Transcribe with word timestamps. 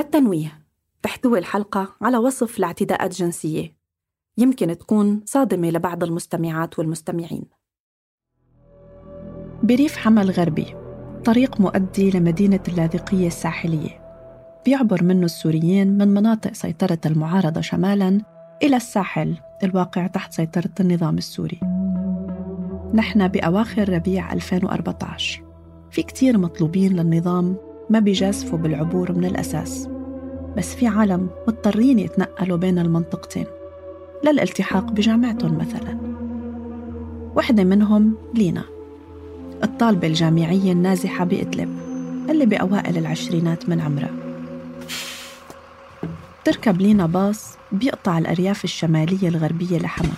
للتنويه. 0.00 0.66
تحتوي 1.02 1.38
الحلقة 1.38 1.96
على 2.02 2.16
وصف 2.16 2.58
لاعتداءات 2.58 3.14
جنسية. 3.14 3.76
يمكن 4.38 4.78
تكون 4.78 5.22
صادمة 5.24 5.70
لبعض 5.70 6.04
المستمعات 6.04 6.78
والمستمعين. 6.78 7.44
بريف 9.62 9.96
حما 9.96 10.22
الغربي 10.22 10.66
طريق 11.24 11.60
مؤدي 11.60 12.10
لمدينة 12.10 12.60
اللاذقية 12.68 13.26
الساحلية. 13.26 14.00
بيعبر 14.64 15.04
منه 15.04 15.24
السوريين 15.24 15.98
من 15.98 16.08
مناطق 16.08 16.52
سيطرة 16.52 17.00
المعارضة 17.06 17.60
شمالاً 17.60 18.20
إلى 18.62 18.76
الساحل 18.76 19.36
الواقع 19.64 20.06
تحت 20.06 20.32
سيطرة 20.32 20.70
النظام 20.80 21.18
السوري. 21.18 21.60
نحن 22.94 23.28
بأواخر 23.28 23.88
ربيع 23.88 24.32
2014 24.32 25.44
في 25.90 26.02
كتير 26.02 26.38
مطلوبين 26.38 26.96
للنظام 26.96 27.69
ما 27.90 27.98
بيجازفوا 27.98 28.58
بالعبور 28.58 29.12
من 29.12 29.24
الأساس 29.24 29.88
بس 30.56 30.74
في 30.74 30.86
عالم 30.86 31.28
مضطرين 31.48 31.98
يتنقلوا 31.98 32.56
بين 32.56 32.78
المنطقتين 32.78 33.46
للالتحاق 34.24 34.84
بجامعتهم 34.90 35.58
مثلا. 35.58 35.98
وحدة 37.36 37.64
منهم 37.64 38.14
لينا 38.34 38.64
الطالبة 39.64 40.06
الجامعية 40.06 40.72
النازحة 40.72 41.24
بإدلب 41.24 41.78
اللي 42.30 42.46
بأوائل 42.46 42.98
العشرينات 42.98 43.68
من 43.68 43.80
عمرها. 43.80 44.14
تركب 46.44 46.80
لينا 46.80 47.06
باص 47.06 47.54
بيقطع 47.72 48.18
الأرياف 48.18 48.64
الشمالية 48.64 49.28
الغربية 49.28 49.78
لحما 49.78 50.12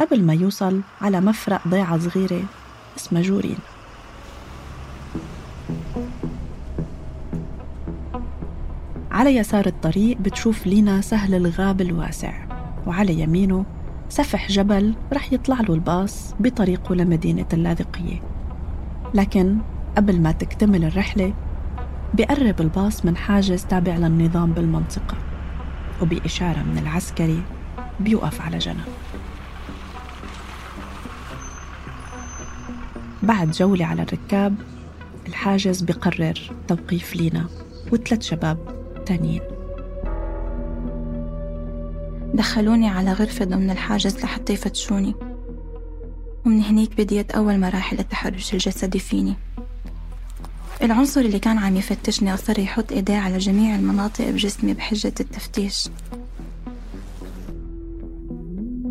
قبل 0.00 0.22
ما 0.22 0.34
يوصل 0.34 0.80
على 1.00 1.20
مفرق 1.20 1.68
ضيعة 1.68 1.98
صغيرة 1.98 2.42
اسمها 2.96 3.22
جورين. 3.22 3.58
على 9.16 9.36
يسار 9.36 9.66
الطريق 9.66 10.18
بتشوف 10.18 10.66
لينا 10.66 11.00
سهل 11.00 11.34
الغاب 11.34 11.80
الواسع 11.80 12.46
وعلى 12.86 13.20
يمينه 13.20 13.64
سفح 14.08 14.48
جبل 14.48 14.94
رح 15.12 15.32
يطلع 15.32 15.60
له 15.60 15.74
الباص 15.74 16.34
بطريقه 16.40 16.94
لمدينة 16.94 17.46
اللاذقية. 17.52 18.22
لكن 19.14 19.58
قبل 19.96 20.20
ما 20.20 20.32
تكتمل 20.32 20.84
الرحلة 20.84 21.34
بقرب 22.14 22.60
الباص 22.60 23.04
من 23.04 23.16
حاجز 23.16 23.64
تابع 23.64 23.96
للنظام 23.96 24.52
بالمنطقة 24.52 25.16
وبإشارة 26.02 26.62
من 26.62 26.78
العسكري 26.78 27.42
بيوقف 28.00 28.40
على 28.40 28.58
جنب. 28.58 28.84
بعد 33.22 33.50
جولة 33.50 33.86
على 33.86 34.02
الركاب 34.02 34.54
الحاجز 35.28 35.82
بقرر 35.82 36.40
توقيف 36.68 37.16
لينا 37.16 37.46
وثلاث 37.92 38.22
شباب 38.22 38.75
تانيين 39.06 39.40
دخلوني 42.34 42.88
على 42.88 43.12
غرفة 43.12 43.44
ضمن 43.44 43.70
الحاجز 43.70 44.16
لحتى 44.24 44.52
يفتشوني. 44.52 45.14
ومن 46.46 46.62
هنيك 46.62 46.96
بديت 46.96 47.30
أول 47.30 47.60
مراحل 47.60 47.98
التحرش 47.98 48.52
الجسدي 48.52 48.98
فيني. 48.98 49.34
العنصر 50.82 51.20
اللي 51.20 51.38
كان 51.38 51.58
عم 51.58 51.76
يفتشني 51.76 52.34
أصر 52.34 52.58
يحط 52.58 52.92
إيديه 52.92 53.16
على 53.16 53.38
جميع 53.38 53.76
المناطق 53.76 54.30
بجسمي 54.30 54.74
بحجة 54.74 55.12
التفتيش. 55.20 55.88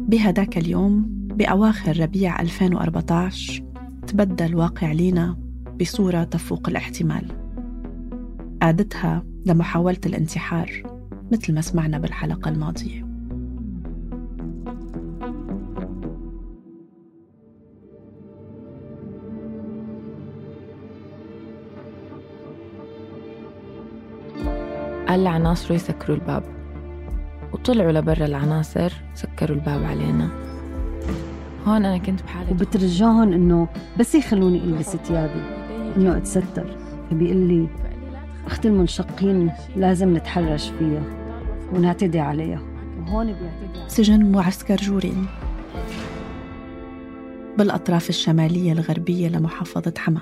بهداك 0.07 0.57
اليوم 0.57 1.05
بأواخر 1.09 1.99
ربيع 1.99 2.41
2014 2.41 3.63
تبدل 4.07 4.55
واقع 4.55 4.91
لينا 4.91 5.37
بصورة 5.79 6.23
تفوق 6.23 6.69
الاحتمال. 6.69 7.27
قادتها 8.61 9.23
لمحاولة 9.45 9.97
الانتحار 10.05 10.83
مثل 11.31 11.53
ما 11.53 11.61
سمعنا 11.61 11.97
بالحلقة 11.99 12.49
الماضية. 12.49 13.05
قال 25.07 25.23
لعناصره 25.23 25.75
يسكروا 25.75 26.17
الباب 26.17 26.43
وطلعوا 27.53 27.91
لبرا 27.91 28.25
العناصر 28.25 28.93
سكروا 29.13 29.57
الباب 29.57 29.83
علينا. 29.83 30.29
هون 31.65 31.85
أنا 31.85 31.97
كنت 31.97 32.21
بحالة 32.21 32.51
وبترجاهم 32.51 33.33
إنه 33.33 33.67
بس 33.99 34.15
يخلوني 34.15 34.63
ألبس 34.63 34.95
ثيابي 34.95 35.41
إنه 35.97 36.17
أتستر. 36.17 36.77
فبيقول 37.09 37.37
لي 37.37 37.67
أختي 38.47 38.67
المنشقين 38.67 39.51
لازم 39.75 40.17
نتحرش 40.17 40.69
فيها 40.79 41.03
ونعتدي 41.73 42.19
عليها. 42.19 42.61
وهون 42.99 43.25
بيعتدي 43.25 43.79
سجن 43.89 44.31
معسكر 44.31 44.75
جورين. 44.75 45.25
بالأطراف 47.57 48.09
الشمالية 48.09 48.71
الغربية 48.71 49.27
لمحافظة 49.27 49.93
حما. 49.97 50.21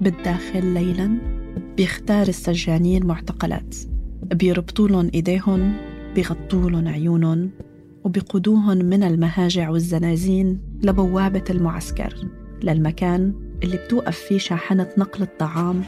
بالداخل 0.00 0.66
ليلا 0.66 1.18
بيختار 1.76 2.28
السجانين 2.28 3.06
معتقلات. 3.06 3.74
بيربطوا 4.22 4.88
لهم 4.88 5.10
إيديهم 5.14 5.72
بيغطوا 6.14 6.70
لهم 6.70 6.88
عيونهم 6.88 7.50
وبيقودوهم 8.04 8.78
من 8.78 9.02
المهاجع 9.02 9.70
والزنازين 9.70 10.60
لبوابة 10.82 11.44
المعسكر 11.50 12.14
للمكان 12.62 13.34
اللي 13.62 13.76
بتوقف 13.76 14.18
فيه 14.18 14.38
شاحنة 14.38 14.88
نقل 14.98 15.22
الطعام 15.22 15.82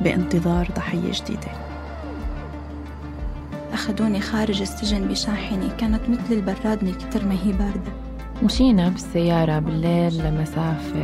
بانتظار 0.00 0.68
ضحية 0.76 1.12
جديدة. 1.12 1.48
أخذوني 3.72 4.20
خارج 4.20 4.60
السجن 4.60 5.08
بشاحنة 5.08 5.76
كانت 5.78 6.00
مثل 6.08 6.32
البراد 6.34 6.84
من 6.84 6.94
كتر 6.94 7.24
ما 7.24 7.34
هي 7.34 7.52
باردة. 7.52 7.92
مشينا 8.42 8.88
بالسيارة 8.88 9.58
بالليل 9.58 10.24
لمسافة 10.24 10.98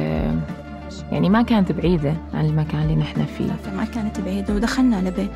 يعني 1.12 1.28
ما 1.28 1.42
كانت 1.42 1.72
بعيدة 1.72 2.14
عن 2.34 2.46
المكان 2.46 2.82
اللي 2.82 2.96
نحن 2.96 3.24
فيه. 3.24 3.72
ما 3.76 3.84
كانت 3.84 4.20
بعيدة 4.20 4.54
ودخلنا 4.54 5.08
لبيت. 5.08 5.30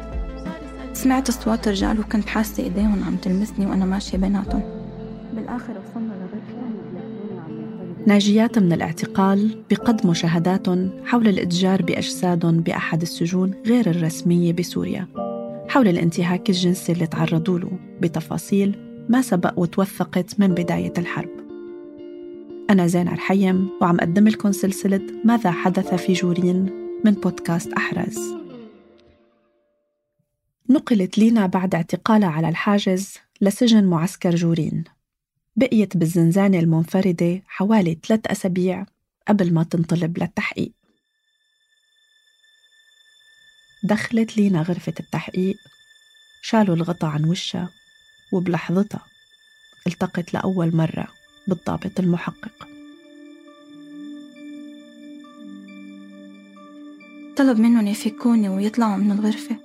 سمعت 0.92 1.28
أصوات 1.28 1.68
رجال 1.68 2.00
وكنت 2.00 2.28
حاسة 2.28 2.62
إيديهم 2.62 3.04
عم 3.06 3.16
تلمسني 3.16 3.66
وأنا 3.66 3.84
ماشية 3.84 4.18
بيناتهم. 4.18 4.62
بالآخر 5.34 5.72
وصلنا 5.72 6.12
لغرفة 6.12 6.58
ناجيات 8.08 8.58
من 8.58 8.72
الاعتقال 8.72 9.64
بقدموا 9.70 10.14
شهاداتهم 10.14 10.90
حول 11.04 11.28
الإتجار 11.28 11.82
بأجسادهم 11.82 12.60
بأحد 12.60 13.02
السجون 13.02 13.54
غير 13.66 13.90
الرسمية 13.90 14.52
بسوريا 14.52 15.08
حول 15.68 15.88
الانتهاك 15.88 16.50
الجنسي 16.50 16.92
اللي 16.92 17.06
تعرضوا 17.06 17.58
له 17.58 17.70
بتفاصيل 18.00 18.76
ما 19.08 19.22
سبق 19.22 19.52
وتوثقت 19.56 20.40
من 20.40 20.48
بداية 20.48 20.92
الحرب. 20.98 21.30
أنا 22.70 22.86
زينة 22.86 23.12
الحيم 23.12 23.68
وعم 23.80 23.96
أقدم 23.96 24.28
لكم 24.28 24.52
سلسلة 24.52 25.06
ماذا 25.24 25.50
حدث 25.50 25.94
في 25.94 26.12
جورين 26.12 26.70
من 27.04 27.12
بودكاست 27.12 27.72
أحراز. 27.72 28.34
نقلت 30.70 31.18
لينا 31.18 31.46
بعد 31.46 31.74
اعتقالها 31.74 32.28
على 32.28 32.48
الحاجز 32.48 33.14
لسجن 33.40 33.84
معسكر 33.84 34.34
جورين. 34.34 34.84
بقيت 35.58 35.96
بالزنزانة 35.96 36.58
المنفردة 36.58 37.42
حوالي 37.46 37.98
ثلاث 38.06 38.20
أسابيع 38.26 38.86
قبل 39.28 39.54
ما 39.54 39.62
تنطلب 39.64 40.18
للتحقيق. 40.18 40.72
دخلت 43.82 44.36
لينا 44.36 44.62
غرفة 44.62 44.92
التحقيق 45.00 45.56
شالوا 46.42 46.76
الغطا 46.76 47.06
عن 47.06 47.24
وشها 47.24 47.70
وبلحظتها 48.32 49.06
التقت 49.86 50.34
لأول 50.34 50.76
مرة 50.76 51.08
بالضابط 51.48 52.00
المحقق. 52.00 52.68
طلب 57.36 57.58
منهم 57.58 57.86
يفكوني 57.86 58.48
ويطلعوا 58.48 58.96
من 58.96 59.12
الغرفة. 59.12 59.56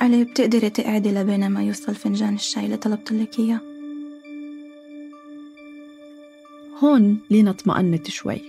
قال 0.00 0.24
بتقدري 0.24 0.70
تقعدي 0.70 1.10
لبين 1.10 1.48
ما 1.48 1.62
يوصل 1.62 1.94
فنجان 1.94 2.34
الشاي 2.34 2.64
اللي 2.64 2.76
طلبت 2.76 3.12
لك 3.12 3.38
إياه؟ 3.38 3.77
هون 6.82 7.18
لينا 7.30 7.50
اطمأنت 7.50 8.10
شوي. 8.10 8.40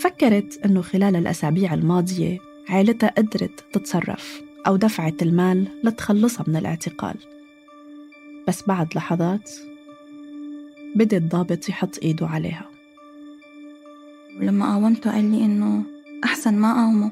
فكرت 0.00 0.60
أنه 0.64 0.82
خلال 0.82 1.16
الأسابيع 1.16 1.74
الماضية 1.74 2.38
عائلتها 2.68 3.10
قدرت 3.18 3.64
تتصرف 3.72 4.42
أو 4.66 4.76
دفعت 4.76 5.22
المال 5.22 5.68
لتخلصها 5.84 6.44
من 6.48 6.56
الاعتقال. 6.56 7.14
بس 8.48 8.62
بعد 8.66 8.94
لحظات 8.94 9.50
بدأ 10.94 11.16
الضابط 11.16 11.68
يحط 11.68 11.98
إيده 12.02 12.26
عليها. 12.26 12.68
ولما 14.40 14.66
قاومته 14.66 15.12
قال 15.12 15.30
لي 15.30 15.44
إنه 15.44 15.82
أحسن 16.24 16.54
ما 16.54 16.74
قاومه 16.74 17.10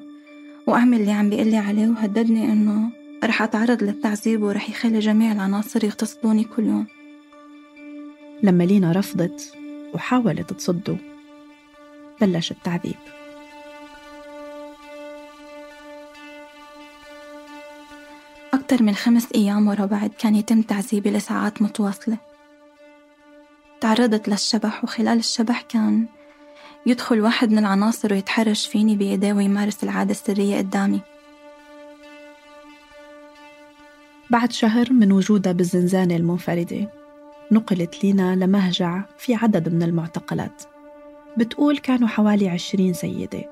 وأعمل 0.67 1.01
اللي 1.01 1.13
عم 1.13 1.31
بيقلي 1.31 1.57
عليه 1.57 1.89
وهددني 1.89 2.53
إنه 2.53 2.91
رح 3.25 3.43
أتعرض 3.43 3.83
للتعذيب 3.83 4.43
ورح 4.43 4.71
يخلي 4.71 4.99
جميع 4.99 5.33
العناصر 5.33 5.85
يغتصبوني 5.85 6.45
كل 6.45 6.65
يوم. 6.65 6.87
لما 8.43 8.65
لينا 8.65 8.93
رفضت 8.93 9.60
وحاولت 9.95 10.53
تصده. 10.53 10.97
بلش 12.21 12.51
التعذيب 12.51 12.97
أكثر 18.55 18.83
من 18.83 18.95
خمس 18.95 19.29
أيام 19.35 19.69
ورا 19.69 19.87
بعض 19.87 20.11
كان 20.19 20.35
يتم 20.37 20.63
تعذيبي 20.63 21.11
لساعات 21.11 21.63
متواصلة. 21.63 22.17
تعرضت 23.81 24.29
للشبح 24.29 24.85
وخلال 24.85 25.19
الشبح 25.19 25.63
كان 25.63 26.07
يدخل 26.87 27.21
واحد 27.21 27.51
من 27.51 27.59
العناصر 27.59 28.13
ويتحرش 28.13 28.67
فيني 28.67 28.97
بإيديه 28.97 29.33
ويمارس 29.33 29.85
العادة 29.85 30.11
السرية 30.11 30.59
قدامي. 30.59 31.01
بعد 34.31 34.53
شهر 34.53 34.93
من 34.93 35.13
وجودها 35.13 35.53
بالزنزانة 35.53 36.17
المنفردة. 36.17 37.00
نقلت 37.53 38.05
لينا 38.05 38.37
لمهجع 38.37 39.03
في 39.19 39.35
عدد 39.35 39.75
من 39.75 39.83
المعتقلات. 39.83 40.63
بتقول 41.37 41.79
كانوا 41.79 42.09
حوالي 42.09 42.49
عشرين 42.49 42.93
سيدة 42.93 43.51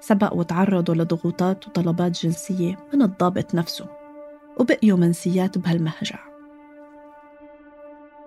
سبق 0.00 0.34
وتعرضوا 0.34 0.94
لضغوطات 0.94 1.66
وطلبات 1.66 2.12
جنسية 2.12 2.78
من 2.94 3.02
الضابط 3.02 3.54
نفسه 3.54 3.86
وبقيوا 4.60 4.98
منسيات 4.98 5.58
بهالمهجع. 5.58 6.18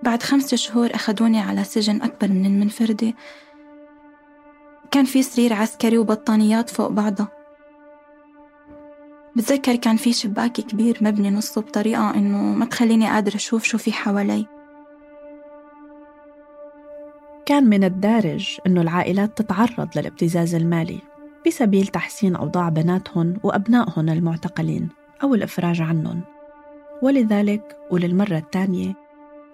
بعد 0.03 0.23
خمسة 0.23 0.57
شهور 0.57 0.95
أخدوني 0.95 1.39
على 1.39 1.63
سجن 1.63 2.01
أكبر 2.01 2.27
من 2.27 2.45
المنفردة. 2.45 3.13
كان 4.91 5.05
في 5.05 5.23
سرير 5.23 5.53
عسكري 5.53 5.97
وبطانيات 5.97 6.69
فوق 6.69 6.87
بعضها. 6.87 7.27
بتذكر 9.35 9.75
كان 9.75 9.97
في 9.97 10.13
شباك 10.13 10.51
كبير 10.51 10.97
مبني 11.01 11.29
نصه 11.29 11.61
بطريقة 11.61 12.15
إنه 12.15 12.37
ما 12.37 12.65
تخليني 12.65 13.09
قادرة 13.09 13.35
أشوف 13.35 13.63
شو 13.63 13.77
في 13.77 13.91
حوالي. 13.91 14.58
كان 17.49 17.69
من 17.69 17.83
الدارج 17.83 18.57
إنه 18.67 18.81
العائلات 18.81 19.37
تتعرض 19.37 19.89
للابتزاز 19.95 20.55
المالي 20.55 20.99
بسبيل 21.47 21.87
تحسين 21.87 22.35
أوضاع 22.35 22.69
بناتهم 22.69 23.39
وأبنائهم 23.43 24.09
المعتقلين 24.09 24.89
أو 25.23 25.35
الإفراج 25.35 25.81
عنهم. 25.81 26.21
ولذلك 27.01 27.77
وللمرة 27.91 28.37
الثانية 28.37 28.93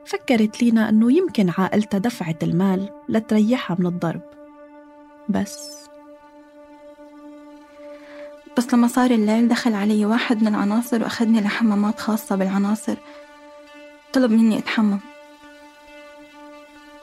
فكرت 0.05 0.63
لينا 0.63 0.89
أنه 0.89 1.13
يمكن 1.13 1.51
عائلتها 1.57 1.97
دفعت 1.97 2.43
المال 2.43 2.89
لتريحها 3.09 3.77
من 3.79 3.85
الضرب. 3.85 4.21
بس. 5.29 5.87
بس 8.57 8.73
لما 8.73 8.87
صار 8.87 9.11
الليل 9.11 9.47
دخل 9.47 9.73
علي 9.73 10.05
واحد 10.05 10.41
من 10.41 10.47
العناصر 10.47 11.01
وأخذني 11.01 11.41
لحمامات 11.41 11.99
خاصة 11.99 12.35
بالعناصر. 12.35 12.95
طلب 14.13 14.31
مني 14.31 14.57
أتحمم. 14.57 14.99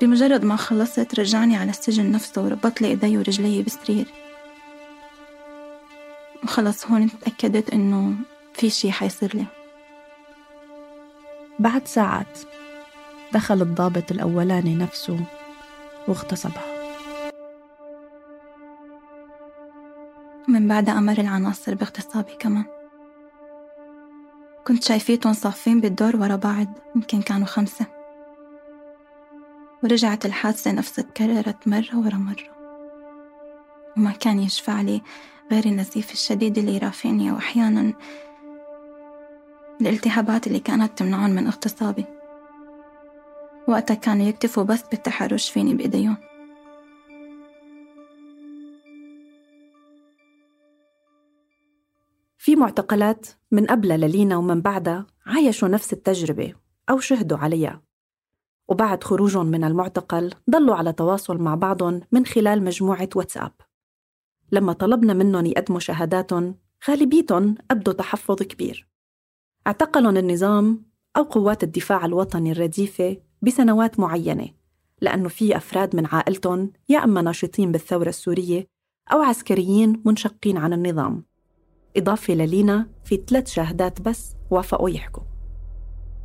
بمجرد 0.03 0.45
ما 0.45 0.57
خلصت 0.57 1.21
رجعني 1.21 1.57
على 1.57 1.71
السجن 1.71 2.13
نفسه 2.13 2.43
وربط 2.43 2.81
لي 2.81 2.89
إيدي 2.89 3.19
ورجلي 3.19 3.63
بسرير. 3.63 4.07
وخلص 6.45 6.87
هون 6.87 7.11
تأكدت 7.21 7.71
إنه 7.71 8.15
في 8.55 8.71
شي 8.71 8.93
حيصير 8.93 9.37
لي. 9.37 9.45
بعد 11.59 11.89
ساعات 11.89 12.39
دخل 13.33 13.63
الضابط 13.63 14.11
الأولاني 14.11 14.75
نفسه 14.75 15.21
واغتصبها. 16.09 16.93
من 20.49 20.69
بعد 20.69 20.89
أمر 20.89 21.19
العناصر 21.19 21.75
باغتصابي 21.75 22.33
كمان. 22.39 22.65
كنت 24.67 24.85
شايفيتهم 24.85 25.33
صافين 25.33 25.81
بالدور 25.81 26.17
ورا 26.17 26.37
بعض 26.37 26.67
يمكن 26.97 27.23
كانوا 27.23 27.47
خمسة. 27.47 28.02
ورجعت 29.83 30.27
الحادثة 30.27 30.73
نفسها 30.73 31.05
تكررت 31.05 31.69
مرة 31.69 31.99
ورا 31.99 32.15
مرة. 32.15 32.53
وما 33.97 34.11
كان 34.11 34.39
يشفع 34.39 34.81
لي 34.81 35.03
غير 35.53 35.65
النزيف 35.65 36.13
الشديد 36.13 36.59
اللي 36.59 36.75
يرافقني 36.75 37.33
وأحيانا 37.33 37.93
الالتهابات 39.81 40.47
اللي 40.47 40.59
كانت 40.59 40.99
تمنعهم 40.99 41.31
من 41.31 41.47
اغتصابي. 41.47 42.05
وقتها 43.69 43.95
كانوا 43.95 44.27
يكتفوا 44.27 44.63
بس 44.63 44.83
بالتحرش 44.83 45.51
فيني 45.51 45.75
بإيديهم. 45.75 46.17
في 52.39 52.57
معتقلات 52.57 53.27
من 53.51 53.67
قبل 53.67 53.89
للينا 53.89 54.37
ومن 54.37 54.61
بعدها 54.61 55.07
عايشوا 55.27 55.69
نفس 55.69 55.93
التجربة 55.93 56.55
أو 56.91 56.99
شهدوا 56.99 57.39
عليها. 57.39 57.92
وبعد 58.69 59.05
خروجهم 59.05 59.47
من 59.47 59.65
المعتقل 59.65 60.35
ضلوا 60.51 60.75
على 60.75 60.93
تواصل 60.93 61.39
مع 61.39 61.55
بعضهم 61.55 62.01
من 62.13 62.27
خلال 62.27 62.65
مجموعة 62.65 63.09
واتساب. 63.17 63.53
لما 64.53 64.73
طلبنا 64.73 65.13
منهم 65.13 65.47
يقدموا 65.47 65.81
شهاداتهم 65.81 66.55
غالبيتهم 66.89 67.55
أبدوا 67.71 67.93
تحفظ 67.93 68.37
كبير. 68.37 68.89
اعتقلهم 69.67 70.17
النظام 70.17 70.85
أو 71.17 71.23
قوات 71.23 71.63
الدفاع 71.63 72.05
الوطني 72.05 72.53
الرديفة 72.53 73.17
بسنوات 73.43 74.01
معينة 74.01 74.49
لأنه 75.01 75.29
في 75.29 75.57
أفراد 75.57 75.97
من 75.97 76.07
عائلتهم 76.07 76.73
يا 76.89 77.05
أما 77.05 77.23
ناشطين 77.23 77.73
بالثورة 77.73 78.09
السورية 78.09 78.67
أو 79.13 79.23
عسكريين 79.23 80.03
منشقين 80.05 80.57
عن 80.57 80.73
النظام. 80.73 81.25
إضافة 81.97 82.35
للينا 82.35 82.89
في 83.05 83.23
ثلاث 83.29 83.49
شهادات 83.49 84.01
بس 84.01 84.35
وافقوا 84.51 84.91
يحكوا. 84.91 85.32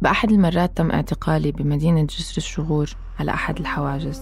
بأحد 0.01 0.31
المرات 0.31 0.77
تم 0.77 0.91
اعتقالي 0.91 1.51
بمدينة 1.51 2.03
جسر 2.03 2.37
الشغور 2.37 2.89
على 3.19 3.31
أحد 3.31 3.59
الحواجز. 3.59 4.21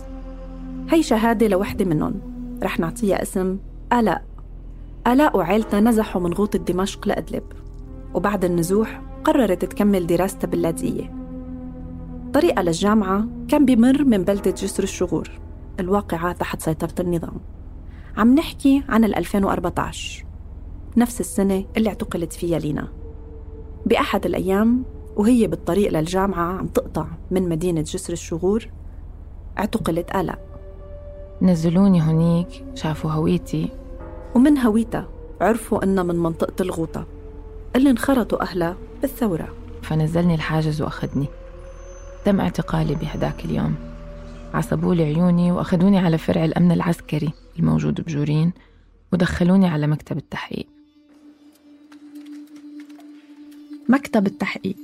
هي 0.89 1.03
شهادة 1.03 1.48
لوحدة 1.48 1.86
منهم. 1.86 2.22
رح 2.63 2.79
نعطيها 2.79 3.22
اسم 3.22 3.58
آلاء. 3.94 4.25
آلاء 5.08 5.38
وعيلتها 5.38 5.79
نزحوا 5.79 6.22
من 6.22 6.34
غوطة 6.34 6.60
دمشق 6.60 7.08
لأدلب 7.08 7.44
وبعد 8.13 8.46
النزوح 8.46 9.01
قررت 9.24 9.65
تكمل 9.65 10.08
دراستها 10.08 10.48
باللاذقية 10.48 11.13
طريقها 12.34 12.63
للجامعة 12.63 13.27
كان 13.48 13.65
بمر 13.65 14.03
من 14.03 14.24
بلدة 14.24 14.51
جسر 14.51 14.84
الشغور 14.84 15.29
الواقعة 15.79 16.32
تحت 16.34 16.62
سيطرة 16.62 16.94
النظام. 17.00 17.38
عم 18.17 18.36
نحكي 18.36 18.84
عن 18.89 19.03
2014 19.03 20.25
نفس 20.98 21.20
السنة 21.20 21.65
اللي 21.77 21.89
اعتقلت 21.89 22.34
فيها 22.34 22.60
لينا. 22.60 22.88
بأحد 23.86 24.25
الأيام 24.25 24.84
وهي 25.15 25.48
بالطريق 25.48 25.91
للجامعة 25.91 26.57
عم 26.57 26.67
تقطع 26.67 27.07
من 27.31 27.50
مدينة 27.50 27.81
جسر 27.81 28.13
الشغور 28.13 28.67
اعتقلت 29.57 30.15
آلاء. 30.15 30.39
نزلوني 31.41 32.01
هنيك 32.01 32.65
شافوا 32.75 33.12
هويتي. 33.12 33.69
ومن 34.36 34.57
هويتها 34.57 35.07
عرفوا 35.41 35.84
إنها 35.84 36.03
من 36.03 36.15
منطقة 36.15 36.62
الغوطة. 36.62 37.07
اللي 37.75 37.89
انخرطوا 37.89 38.41
أهلها 38.41 38.77
بالثورة. 39.01 39.48
فنزلني 39.81 40.36
الحاجز 40.36 40.81
وأخذني. 40.81 41.27
تم 42.25 42.39
اعتقالي 42.39 42.95
بهداك 42.95 43.45
اليوم. 43.45 43.75
عصبوا 44.53 44.95
لي 44.95 45.03
عيوني 45.03 45.51
وأخذوني 45.51 45.98
على 45.98 46.17
فرع 46.17 46.45
الأمن 46.45 46.72
العسكري 46.72 47.34
الموجود 47.60 48.01
بجورين 48.01 48.53
ودخلوني 49.13 49.67
على 49.67 49.88
مكتب 49.88 50.17
التحقيق. 50.17 50.75
مكتب 53.89 54.27
التحقيق. 54.27 54.75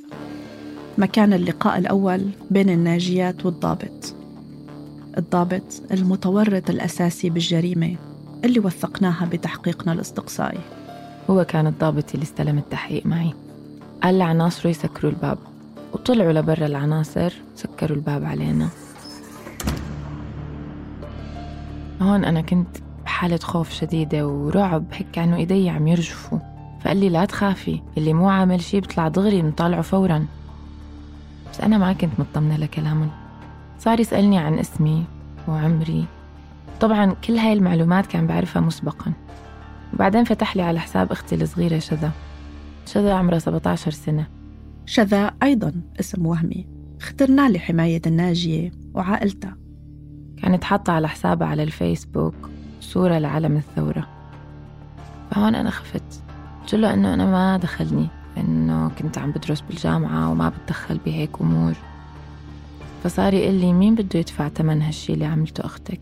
مكان 0.97 1.33
اللقاء 1.33 1.77
الأول 1.77 2.29
بين 2.51 2.69
الناجيات 2.69 3.45
والضابط. 3.45 4.15
الضابط 5.17 5.81
المتورط 5.91 6.69
الأساسي 6.69 7.29
بالجريمة 7.29 7.95
اللي 8.45 8.59
وثقناها 8.59 9.25
بتحقيقنا 9.25 9.93
الاستقصائي. 9.93 10.59
هو 11.29 11.43
كان 11.43 11.67
الضابط 11.67 12.13
اللي 12.13 12.23
استلم 12.23 12.57
التحقيق 12.57 13.05
معي. 13.05 13.33
قال 14.03 14.17
لعناصره 14.17 14.69
يسكروا 14.69 15.11
الباب. 15.11 15.37
وطلعوا 15.93 16.31
لبرا 16.31 16.65
العناصر 16.65 17.33
سكروا 17.55 17.97
الباب 17.97 18.23
علينا. 18.23 18.69
هون 22.01 22.25
أنا 22.25 22.41
كنت 22.41 22.77
بحالة 23.05 23.37
خوف 23.37 23.71
شديدة 23.71 24.27
ورعب 24.27 24.85
هيك 24.91 25.07
كانوا 25.13 25.37
إيدي 25.37 25.69
عم 25.69 25.87
يرجفوا. 25.87 26.50
فقال 26.83 26.97
لي 26.97 27.09
لا 27.09 27.25
تخافي 27.25 27.81
اللي 27.97 28.13
مو 28.13 28.29
عامل 28.29 28.61
شي 28.61 28.79
بيطلع 28.79 29.07
دغري 29.07 29.41
بنطالعه 29.41 29.81
فورا. 29.81 30.25
بس 31.51 31.61
أنا 31.61 31.77
ما 31.77 31.93
كنت 31.93 32.11
مطمنة 32.19 32.57
لكلامهم 32.57 33.11
صار 33.79 33.99
يسألني 33.99 34.37
عن 34.37 34.59
اسمي 34.59 35.05
وعمري. 35.47 36.05
طبعا 36.81 37.13
كل 37.13 37.37
هاي 37.37 37.53
المعلومات 37.53 38.07
كان 38.07 38.27
بعرفها 38.27 38.61
مسبقا. 38.61 39.13
وبعدين 39.93 40.23
فتح 40.23 40.55
لي 40.55 40.61
على 40.61 40.79
حساب 40.79 41.11
أختي 41.11 41.35
الصغيرة 41.35 41.79
شذا. 41.79 42.11
شذا 42.85 43.13
عمرها 43.13 43.39
17 43.39 43.91
سنة. 43.91 44.27
شذا 44.85 45.31
أيضا 45.43 45.73
اسم 45.99 46.25
وهمي. 46.25 46.67
اخترناه 47.01 47.49
لحماية 47.49 48.01
الناجية 48.07 48.71
وعائلتها. 48.93 49.57
كانت 50.41 50.63
حاطة 50.63 50.93
على 50.93 51.09
حسابها 51.09 51.47
على 51.47 51.63
الفيسبوك 51.63 52.49
صورة 52.79 53.17
لعلم 53.17 53.57
الثورة. 53.57 54.07
فهون 55.31 55.55
أنا 55.55 55.69
خفت. 55.69 56.23
قلت 56.61 56.75
له 56.75 56.93
إنه 56.93 57.13
أنا 57.13 57.25
ما 57.25 57.57
دخلني 57.57 58.07
إنه 58.37 58.89
كنت 58.89 59.17
عم 59.17 59.31
بدرس 59.31 59.61
بالجامعة 59.61 60.31
وما 60.31 60.49
بتدخل 60.49 60.97
بهيك 60.97 61.41
أمور. 61.41 61.73
فصار 63.03 63.33
يقول 63.33 63.55
لي 63.55 63.73
مين 63.73 63.95
بده 63.95 64.19
يدفع 64.19 64.47
تمن 64.47 64.81
هالشي 64.81 65.13
اللي 65.13 65.25
عملته 65.25 65.65
أختك؟ 65.65 66.01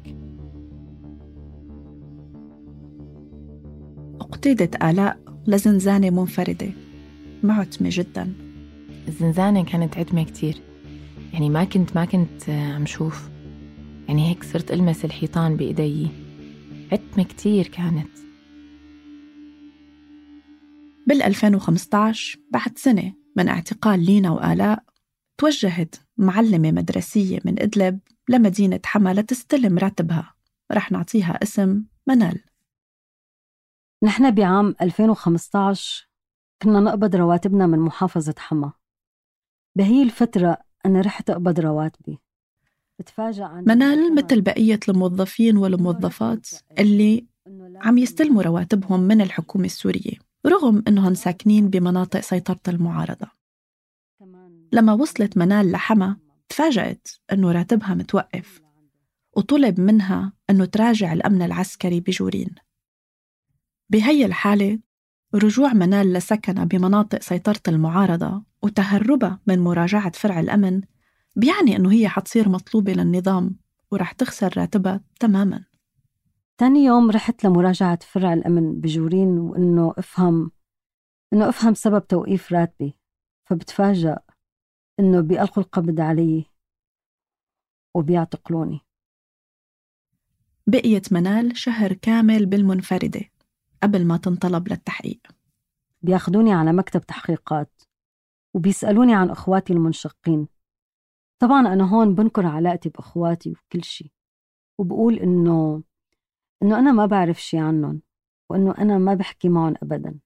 اقتيدت 4.22 4.84
آلاء 4.84 5.20
لزنزانة 5.48 6.10
منفردة. 6.10 6.70
معتمة 7.44 7.90
جدا. 7.92 8.34
الزنزانة 9.08 9.64
كانت 9.64 9.98
عتمة 9.98 10.24
كتير. 10.24 10.56
يعني 11.34 11.50
ما 11.50 11.64
كنت 11.64 11.96
ما 11.96 12.06
كنت 12.06 12.50
عم 12.50 12.86
شوف. 12.86 13.30
يعني 14.08 14.30
هيك 14.30 14.44
صرت 14.44 14.72
ألمس 14.72 15.06
الحيطان 15.06 15.56
بإيدي. 15.56 16.08
عتمة 16.92 17.24
كتير 17.24 17.68
كانت. 17.68 18.29
بال 21.10 21.22
2015 21.22 22.40
بعد 22.52 22.78
سنة 22.78 23.14
من 23.36 23.50
اعتقال 23.50 24.06
لينا 24.06 24.32
وآلاء 24.32 24.84
توجهت 25.38 25.96
معلمة 26.18 26.72
مدرسية 26.72 27.40
من 27.46 27.62
إدلب 27.62 28.00
لمدينة 28.30 28.80
حما 28.86 29.14
لتستلم 29.14 29.78
راتبها. 29.78 30.34
رح 30.72 30.92
نعطيها 30.92 31.40
اسم 31.44 31.84
منال. 32.08 32.44
نحن 34.04 34.32
بعام 34.32 34.76
2015 34.82 36.10
كنا 36.62 36.80
نقبض 36.80 37.16
رواتبنا 37.16 37.68
من 37.68 37.80
محافظة 37.80 38.36
حما. 38.38 38.74
بهي 39.76 40.04
الفترة 40.04 40.58
أنا 40.86 41.02
رحت 41.02 41.30
أقبض 41.30 41.60
رواتبي. 41.60 42.20
بتفاجأ 43.00 43.44
عن 43.44 43.64
منال 43.68 44.16
مثل 44.16 44.42
بقية 44.42 44.80
الموظفين 44.90 45.58
والموظفات 45.58 46.48
اللي 46.80 47.28
عم 47.76 47.98
يستلموا 47.98 48.44
رواتبهم 48.44 49.00
من 49.00 49.22
الحكومة 49.22 49.66
السورية. 49.66 50.29
رغم 50.46 50.84
أنهم 50.88 51.14
ساكنين 51.14 51.70
بمناطق 51.70 52.20
سيطرة 52.20 52.60
المعارضة. 52.68 53.28
لما 54.72 54.94
وصلت 54.94 55.38
منال 55.38 55.72
لحما 55.72 56.18
تفاجأت 56.50 57.08
أنه 57.32 57.52
راتبها 57.52 57.94
متوقف 57.94 58.62
وطلب 59.38 59.80
منها 59.80 60.34
أنه 60.50 60.66
تراجع 60.66 61.14
الأمن 61.14 61.42
العسكري 61.42 62.00
بجورين. 62.00 62.56
بهي 63.90 64.26
الحالة 64.26 64.80
رجوع 65.36 65.74
منال 65.74 66.14
لسكنها 66.14 66.64
بمناطق 66.64 67.22
سيطرة 67.22 67.62
المعارضة 67.68 68.44
وتهربها 68.62 69.40
من 69.48 69.60
مراجعة 69.60 70.12
فرع 70.12 70.40
الأمن 70.40 70.82
بيعني 71.36 71.76
إنه 71.76 71.92
هي 71.92 72.10
حتصير 72.10 72.50
مطلوبة 72.50 72.94
للنظام 72.94 73.56
ورح 73.92 74.12
تخسر 74.12 74.54
راتبها 74.58 75.02
تماما. 75.20 75.69
تاني 76.60 76.80
يوم 76.80 77.12
رحت 77.12 77.44
لمراجعة 77.44 78.00
فرع 78.02 78.34
الأمن 78.34 78.82
بجورين 78.82 79.38
وإنه 79.40 79.94
أفهم 79.98 80.52
إنه 81.34 81.50
أفهم 81.50 81.74
سبب 81.74 82.08
توقيف 82.08 82.54
راتبي 82.54 82.98
فبتفاجأ 83.50 84.20
إنه 85.00 85.22
بيألقوا 85.22 85.64
القبض 85.64 86.00
علي 86.00 86.46
وبيعتقلوني. 87.96 88.80
بقيت 90.68 91.14
منال 91.14 91.58
شهر 91.58 91.94
كامل 91.94 92.46
بالمنفردة 92.46 93.22
قبل 93.84 94.08
ما 94.08 94.18
تنطلب 94.18 94.68
للتحقيق. 94.68 95.28
بياخدوني 96.02 96.54
على 96.54 96.74
مكتب 96.74 97.02
تحقيقات 97.02 97.82
وبيسألوني 98.56 99.16
عن 99.16 99.30
أخواتي 99.30 99.74
المنشقين. 99.74 100.48
طبعا 101.42 101.74
أنا 101.74 101.90
هون 101.90 102.16
بنكر 102.16 102.46
علاقتي 102.46 102.90
بأخواتي 102.90 103.52
وكل 103.52 103.84
شيء 103.84 104.12
وبقول 104.80 105.20
إنه 105.20 105.84
إنه 106.64 106.80
أنا 106.80 106.92
ما 106.92 107.06
بعرف 107.06 107.42
شي 107.42 107.58
عنهم 107.58 108.02
وإنه 108.50 108.72
أنا 108.78 108.98
ما 108.98 109.14
بحكي 109.14 109.50
معهم 109.50 109.74
أبدا. 109.84 110.20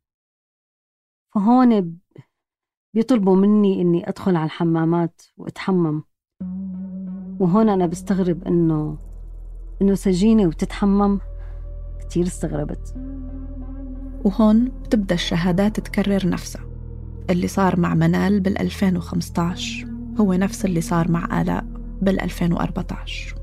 فهون 1.35 1.99
بيطلبوا 2.93 3.35
مني 3.35 3.81
إني 3.81 4.09
أدخل 4.09 4.35
على 4.35 4.45
الحمامات 4.45 5.21
وأتحمم. 5.37 6.03
وهون 7.39 7.69
أنا 7.69 7.85
بستغرب 7.85 8.43
إنه 8.43 8.97
إنه 9.81 9.93
سجينة 9.93 10.47
وتتحمم. 10.47 11.19
كتير 11.99 12.23
استغربت. 12.23 12.95
وهون 14.25 14.65
بتبدأ 14.65 15.15
الشهادات 15.15 15.79
تكرر 15.79 16.29
نفسها. 16.29 16.65
اللي 17.29 17.47
صار 17.47 17.79
مع 17.79 17.93
منال 17.93 18.39
بال 18.39 18.57
2015 18.57 19.87
هو 20.19 20.33
نفس 20.33 20.65
اللي 20.65 20.81
صار 20.81 21.11
مع 21.11 21.41
آلاء 21.41 21.65
بال 22.01 22.21
2014 22.21 23.42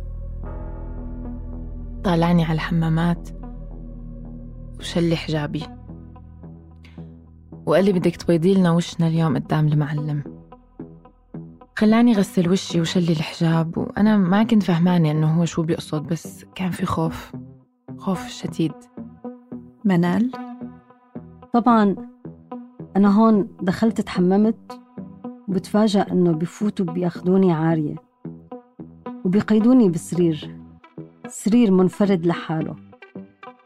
طالعني 2.04 2.45
على 2.45 2.54
الحمامات 2.54 3.28
وشلي 4.78 5.16
حجابي. 5.16 5.62
وقال 7.66 7.85
لي 7.85 7.92
بدك 7.92 8.16
تبيضي 8.16 8.54
لنا 8.54 8.71
وشنا 8.71 9.07
اليوم 9.07 9.35
قدام 9.35 9.69
المعلم. 9.69 10.23
خلاني 11.78 12.12
غسل 12.12 12.50
وشي 12.50 12.80
وشلي 12.80 13.12
الحجاب 13.12 13.78
وأنا 13.78 14.16
ما 14.16 14.42
كنت 14.42 14.62
فهمانة 14.62 15.11
إنه 15.11 15.40
هو 15.40 15.45
شو 15.45 15.62
بيقصد 15.62 16.07
بس 16.07 16.45
كان 16.54 16.71
في 16.71 16.87
خوف 16.87 17.33
خوف 17.99 18.28
شديد. 18.28 18.73
منال؟ 19.85 20.33
طبعا 21.52 21.97
أنا 22.97 23.16
هون 23.16 23.49
دخلت 23.62 24.00
تحممت 24.00 24.80
وبتفاجأ 25.49 26.12
إنه 26.12 26.33
بفوتوا 26.33 26.87
بياخدوني 26.87 27.52
عارية 27.52 27.97
وبيقيدوني 29.25 29.88
بسرير. 29.88 30.60
سرير 31.31 31.71
منفرد 31.71 32.27
لحاله. 32.27 32.77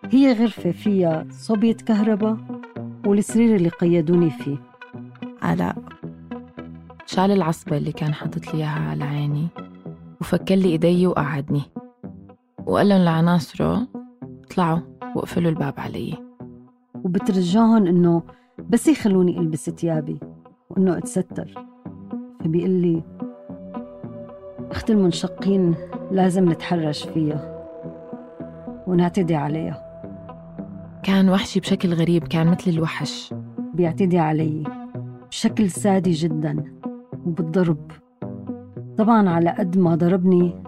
هي 0.04 0.32
غرفة 0.32 0.70
فيها 0.70 1.26
صبية 1.30 1.72
كهرباء 1.72 2.36
والسرير 3.06 3.56
اللي 3.56 3.68
قيدوني 3.68 4.30
فيه. 4.30 4.56
علاء 5.42 5.76
شال 7.06 7.30
العصبة 7.30 7.76
اللي 7.76 7.92
كان 7.92 8.14
حاطط 8.14 8.46
لي 8.46 8.54
إياها 8.54 8.90
على 8.90 9.04
عيني 9.04 9.48
وفكر 10.20 10.54
لي 10.54 10.68
إيدي 10.68 11.06
وقعدني. 11.06 11.62
وقال 12.66 12.88
لهم 12.88 13.04
لعناصره 13.04 13.88
اطلعوا 14.44 14.80
وقفلوا 15.16 15.50
الباب 15.50 15.74
علي. 15.76 16.14
وبترجاهم 16.94 17.86
إنه 17.86 18.22
بس 18.68 18.88
يخلوني 18.88 19.38
ألبس 19.38 19.70
ثيابي 19.70 20.18
وإنه 20.70 20.98
أتستر. 20.98 21.66
فبيقول 22.40 22.70
لي 22.70 23.02
أخت 24.70 24.90
المنشقين 24.90 25.74
لازم 26.10 26.50
نتحرش 26.50 27.04
فيها. 27.04 27.53
ونعتدي 28.86 29.34
عليها. 29.34 29.84
كان 31.02 31.28
وحشي 31.28 31.60
بشكل 31.60 31.94
غريب 31.94 32.28
كان 32.28 32.46
مثل 32.46 32.70
الوحش. 32.70 33.34
بيعتدي 33.74 34.18
علي 34.18 34.64
بشكل 35.28 35.70
سادي 35.70 36.10
جدا 36.12 36.64
وبالضرب. 37.26 37.90
طبعا 38.98 39.28
على 39.28 39.50
قد 39.50 39.78
ما 39.78 39.94
ضربني 39.94 40.62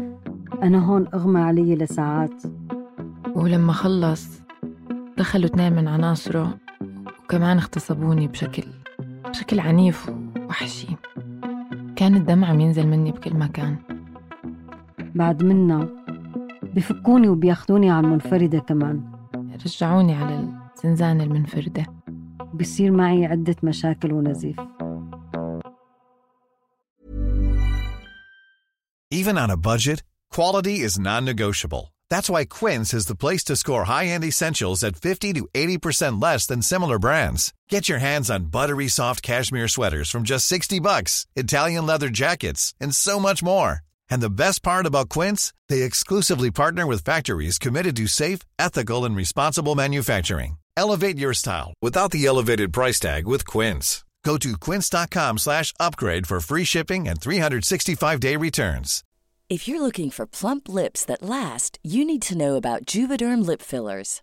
أنا 0.62 0.84
هون 0.84 1.06
أغمى 1.14 1.40
علي 1.40 1.76
لساعات. 1.76 2.42
ولما 3.34 3.72
خلص 3.72 4.42
دخلوا 5.18 5.46
اثنين 5.46 5.72
من 5.72 5.88
عناصره 5.88 6.58
وكمان 7.24 7.56
اغتصبوني 7.56 8.28
بشكل 8.28 8.64
بشكل 9.28 9.60
عنيف 9.60 10.10
ووحشي. 10.36 10.96
كان 11.96 12.16
الدم 12.16 12.44
عم 12.44 12.60
ينزل 12.60 12.86
مني 12.86 13.12
بكل 13.12 13.36
مكان. 13.36 13.76
بعد 15.14 15.42
منا 15.42 15.88
بفكوني 16.76 17.28
وبياخدوني 17.28 17.90
على 17.90 18.06
المنفردة 18.06 18.58
كمان 18.58 19.12
رجعوني 19.66 20.14
على 20.14 20.48
الزنزانة 20.76 21.24
المنفردة 21.24 21.86
بصير 22.54 22.90
معي 22.90 23.26
عدة 23.26 23.56
مشاكل 23.62 24.12
ونزيف 24.12 24.56
Even 29.10 29.38
on 29.38 29.50
a 29.50 29.56
budget, 29.56 30.02
quality 30.30 30.80
is 30.80 30.98
non-negotiable. 30.98 31.94
That's 32.10 32.28
why 32.28 32.44
Quince 32.44 32.92
is 32.92 33.06
the 33.06 33.20
place 33.24 33.44
to 33.44 33.56
score 33.56 33.84
high-end 33.84 34.24
essentials 34.24 34.82
at 34.82 34.96
50 34.96 35.32
to 35.34 35.48
80% 35.54 36.20
less 36.20 36.46
than 36.46 36.60
similar 36.60 36.98
brands. 36.98 37.54
Get 37.70 37.88
your 37.88 37.98
hands 37.98 38.30
on 38.30 38.50
buttery 38.56 38.88
soft 38.88 39.22
cashmere 39.22 39.68
sweaters 39.68 40.10
from 40.10 40.24
just 40.24 40.46
60 40.46 40.80
bucks, 40.80 41.24
Italian 41.36 41.86
leather 41.86 42.10
jackets, 42.10 42.74
and 42.80 42.94
so 42.94 43.18
much 43.20 43.42
more. 43.42 43.85
And 44.10 44.20
the 44.20 44.30
best 44.30 44.62
part 44.62 44.86
about 44.86 45.08
Quince, 45.08 45.52
they 45.68 45.82
exclusively 45.82 46.50
partner 46.50 46.86
with 46.86 47.04
factories 47.04 47.58
committed 47.58 47.96
to 47.96 48.06
safe, 48.06 48.40
ethical, 48.58 49.04
and 49.04 49.16
responsible 49.16 49.74
manufacturing. 49.74 50.58
Elevate 50.76 51.18
your 51.18 51.34
style 51.34 51.72
without 51.80 52.10
the 52.10 52.26
elevated 52.26 52.72
price 52.72 53.00
tag 53.00 53.26
with 53.26 53.46
Quince. 53.46 54.04
Go 54.26 54.36
to 54.38 54.56
quince.com 54.58 55.38
slash 55.38 55.72
upgrade 55.78 56.26
for 56.26 56.40
free 56.40 56.64
shipping 56.64 57.06
and 57.06 57.20
365-day 57.20 58.34
returns. 58.36 59.04
If 59.48 59.68
you're 59.68 59.80
looking 59.80 60.10
for 60.10 60.26
plump 60.26 60.68
lips 60.68 61.04
that 61.04 61.22
last, 61.22 61.78
you 61.84 62.04
need 62.04 62.22
to 62.22 62.36
know 62.36 62.56
about 62.56 62.86
Juvederm 62.86 63.46
lip 63.46 63.62
fillers. 63.62 64.22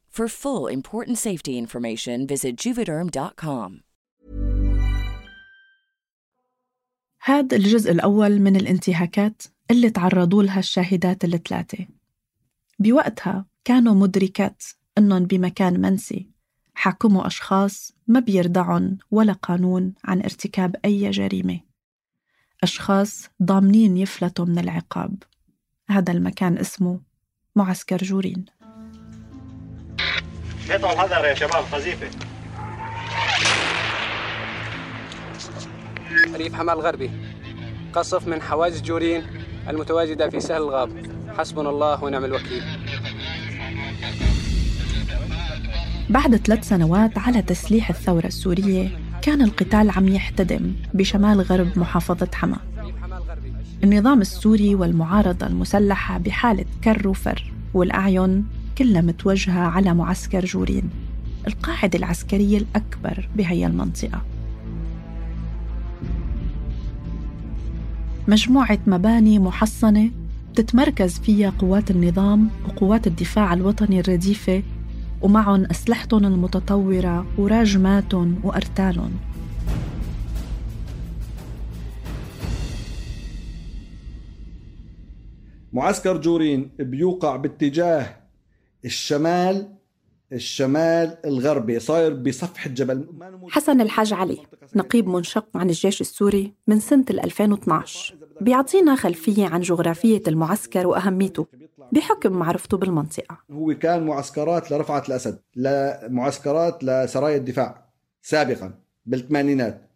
For 0.17 0.27
full 0.27 0.67
important 0.67 1.17
safety 1.17 1.57
information, 1.57 2.27
visit 2.27 2.57
juvederm.com. 2.57 3.81
هذا 7.23 7.57
الجزء 7.57 7.91
الأول 7.91 8.39
من 8.39 8.55
الانتهاكات 8.55 9.43
اللي 9.71 9.89
تعرضوا 9.89 10.43
لها 10.43 10.59
الشاهدات 10.59 11.23
الثلاثة. 11.23 11.87
بوقتها 12.79 13.45
كانوا 13.63 13.93
مدركات 13.93 14.63
أنهم 14.97 15.25
بمكان 15.25 15.81
منسي 15.81 16.27
حاكموا 16.73 17.27
أشخاص 17.27 17.93
ما 18.07 18.19
بيردعن 18.19 18.97
ولا 19.11 19.33
قانون 19.33 19.93
عن 20.03 20.21
ارتكاب 20.21 20.75
أي 20.85 21.11
جريمة. 21.11 21.59
أشخاص 22.63 23.29
ضامنين 23.43 23.97
يفلتوا 23.97 24.45
من 24.45 24.59
العقاب. 24.59 25.23
هذا 25.89 26.13
المكان 26.13 26.57
اسمه 26.57 26.99
معسكر 27.55 27.97
جورين. 27.97 28.45
قطعوا 30.71 30.93
الحذر 30.93 31.25
يا 31.25 31.33
شباب 31.33 31.63
قذيفة 31.71 32.07
ريف 36.35 36.55
حمال 36.55 36.75
الغربي. 36.75 37.11
قصف 37.93 38.27
من 38.27 38.41
حواجز 38.41 38.81
جورين 38.81 39.23
المتواجدة 39.69 40.29
في 40.29 40.39
سهل 40.39 40.61
الغاب. 40.61 40.89
حسبنا 41.37 41.69
الله 41.69 42.03
ونعم 42.03 42.25
الوكيل. 42.25 42.63
بعد 46.09 46.35
ثلاث 46.35 46.67
سنوات 46.67 47.17
على 47.17 47.41
تسليح 47.41 47.89
الثورة 47.89 48.25
السورية 48.25 48.99
كان 49.21 49.41
القتال 49.41 49.89
عم 49.89 50.07
يحتدم 50.07 50.73
بشمال 50.93 51.41
غرب 51.41 51.79
محافظة 51.79 52.27
حما 52.33 52.57
النظام 53.83 54.21
السوري 54.21 54.75
والمعارضة 54.75 55.47
المسلحة 55.47 56.17
بحالة 56.17 56.65
كر 56.83 57.07
وفر 57.07 57.53
والأعين 57.73 58.45
كلها 58.81 59.01
متوجهة 59.01 59.59
على 59.59 59.93
معسكر 59.93 60.45
جورين 60.45 60.89
القاعدة 61.47 61.99
العسكرية 61.99 62.57
الأكبر 62.57 63.29
بهي 63.35 63.65
المنطقة. 63.65 64.21
مجموعة 68.27 68.79
مباني 68.87 69.39
محصنة 69.39 70.11
تتمركز 70.55 71.19
فيها 71.19 71.49
قوات 71.49 71.91
النظام 71.91 72.49
وقوات 72.67 73.07
الدفاع 73.07 73.53
الوطني 73.53 73.99
الرديفة 73.99 74.63
ومعهم 75.21 75.65
أسلحتهم 75.65 76.25
المتطورة 76.25 77.25
وراجماتهم 77.37 78.39
وأرتالهم. 78.43 79.11
معسكر 85.73 86.17
جورين 86.17 86.69
بيوقع 86.79 87.35
باتجاه 87.35 88.20
الشمال 88.85 89.67
الشمال 90.33 91.17
الغربي 91.25 91.79
صاير 91.79 92.13
بصفحة 92.13 92.69
جبل 92.69 93.07
حسن 93.49 93.81
الحاج 93.81 94.13
علي 94.13 94.37
نقيب 94.75 95.07
منشق 95.07 95.45
عن 95.55 95.69
الجيش 95.69 96.01
السوري 96.01 96.53
من 96.67 96.79
سنة 96.79 97.05
2012 97.09 98.15
بيعطينا 98.41 98.95
خلفية 98.95 99.47
عن 99.47 99.61
جغرافية 99.61 100.21
المعسكر 100.27 100.87
وأهميته 100.87 101.47
بحكم 101.91 102.31
معرفته 102.31 102.77
بالمنطقة. 102.77 103.37
هو 103.51 103.73
كان 103.73 104.05
معسكرات 104.05 104.71
لرفعة 104.71 105.03
الأسد 105.07 105.39
لمعسكرات 105.55 106.83
لسرايا 106.83 107.37
الدفاع 107.37 107.85
سابقا 108.21 108.73
بالثمانينات. 109.05 109.89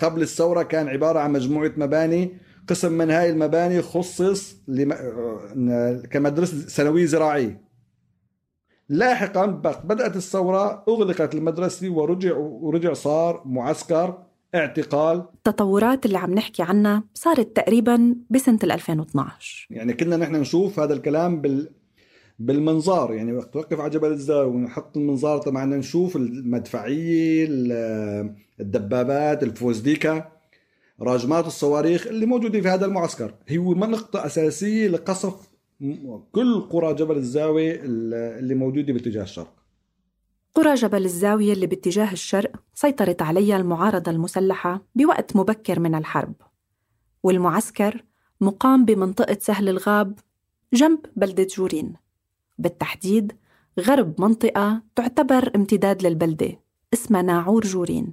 قبل 0.00 0.22
الثورة 0.22 0.62
كان 0.62 0.88
عبارة 0.88 1.18
عن 1.18 1.32
مجموعة 1.32 1.72
مباني 1.76 2.38
قسم 2.68 2.92
من 2.92 3.10
هاي 3.10 3.30
المباني 3.30 3.82
خصص 3.82 4.56
لم... 4.68 4.92
كمدرسة 6.10 6.56
ثانوية 6.56 7.06
زراعية. 7.06 7.65
لاحقا 8.88 9.46
بدأت 9.84 10.16
الثورة 10.16 10.84
أغلقت 10.88 11.34
المدرسة 11.34 11.90
ورجع 11.90 12.36
ورجع 12.36 12.92
صار 12.92 13.42
معسكر 13.44 14.18
اعتقال. 14.54 15.24
التطورات 15.34 16.06
اللي 16.06 16.18
عم 16.18 16.34
نحكي 16.34 16.62
عنها 16.62 17.04
صارت 17.14 17.56
تقريبا 17.56 18.16
بسنة 18.30 18.58
2012 18.62 19.66
يعني 19.70 19.92
كنا 19.92 20.16
نحن 20.16 20.36
نشوف 20.36 20.80
هذا 20.80 20.94
الكلام 20.94 21.40
بال 21.40 21.70
بالمنظار. 22.38 23.14
يعني 23.14 23.32
وقت 23.32 23.54
توقف 23.54 23.80
على 23.80 23.90
جبل 23.90 24.12
الزاوية 24.12 24.46
ونحط 24.46 24.96
المنظار 24.96 25.38
طبعا 25.38 25.64
نشوف 25.64 26.16
المدفعية 26.16 27.46
الدبابات 28.60 29.42
الفوزديكا 29.42 30.32
راجمات 31.00 31.46
الصواريخ 31.46 32.06
اللي 32.06 32.26
موجودة 32.26 32.60
في 32.60 32.68
هذا 32.68 32.86
المعسكر. 32.86 33.34
هي 33.48 33.58
نقطة 33.58 34.26
أساسية 34.26 34.88
لقصف 34.88 35.55
كل 36.32 36.60
قرى 36.70 36.94
جبل 36.94 37.16
الزاوية 37.16 37.80
اللي 37.82 38.54
موجودة 38.54 38.92
باتجاه 38.92 39.22
الشرق. 39.22 39.52
قرى 40.54 40.74
جبل 40.74 41.04
الزاوية 41.04 41.52
اللي 41.52 41.66
باتجاه 41.66 42.12
الشرق 42.12 42.62
سيطرت 42.74 43.22
عليها 43.22 43.56
المعارضة 43.56 44.10
المسلحة 44.10 44.82
بوقت 44.94 45.36
مبكر 45.36 45.80
من 45.80 45.94
الحرب. 45.94 46.34
والمعسكر 47.22 48.04
مقام 48.40 48.84
بمنطقة 48.84 49.38
سهل 49.40 49.68
الغاب 49.68 50.18
جنب 50.72 50.98
بلدة 51.16 51.46
جورين. 51.56 51.94
بالتحديد 52.58 53.32
غرب 53.80 54.20
منطقة 54.20 54.82
تعتبر 54.94 55.50
امتداد 55.56 56.06
للبلدة 56.06 56.60
اسمها 56.94 57.22
ناعور 57.22 57.64
جورين. 57.64 58.10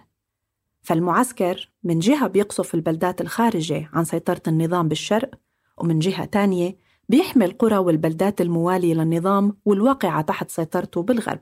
فالمعسكر 0.82 1.70
من 1.84 2.00
جهة 2.00 2.28
بيقصف 2.28 2.76
البلدات 2.76 3.22
الخارجة 3.22 3.90
عن 3.94 4.04
سيطرة 4.04 4.42
النظام 4.48 4.88
بالشرق 4.88 5.36
ومن 5.78 6.00
جهة 6.00 6.26
تانية 6.26 6.83
بيحمي 7.10 7.46
القرى 7.46 7.78
والبلدات 7.78 8.42
الموالية 8.42 8.94
للنظام 8.94 9.58
والواقعة 9.66 10.22
تحت 10.22 10.50
سيطرته 10.50 11.04
بالغرب. 11.04 11.40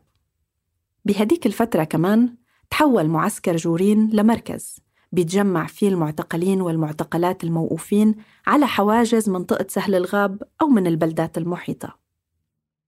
بهديك 1.05 1.45
الفترة 1.45 1.83
كمان 1.83 2.35
تحول 2.69 3.07
معسكر 3.07 3.55
جورين 3.55 4.09
لمركز 4.13 4.79
بيتجمع 5.11 5.67
فيه 5.67 5.89
المعتقلين 5.89 6.61
والمعتقلات 6.61 7.43
الموقوفين 7.43 8.15
على 8.47 8.67
حواجز 8.67 9.29
منطقة 9.29 9.65
سهل 9.69 9.95
الغاب 9.95 10.43
أو 10.61 10.67
من 10.67 10.87
البلدات 10.87 11.37
المحيطة. 11.37 11.95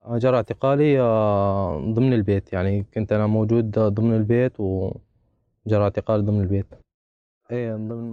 جرى 0.08 0.36
اعتقالي 0.36 0.98
ضمن 1.94 2.14
البيت. 2.14 2.54
يعني 2.54 2.86
كنت 2.94 3.12
أنا 3.14 3.28
موجود 3.28 3.80
ضمن 3.80 4.16
البيت 4.16 4.60
وجرى 4.60 5.84
اعتقالي 5.84 6.24
ضمن 6.24 6.42
البيت. 6.42 6.68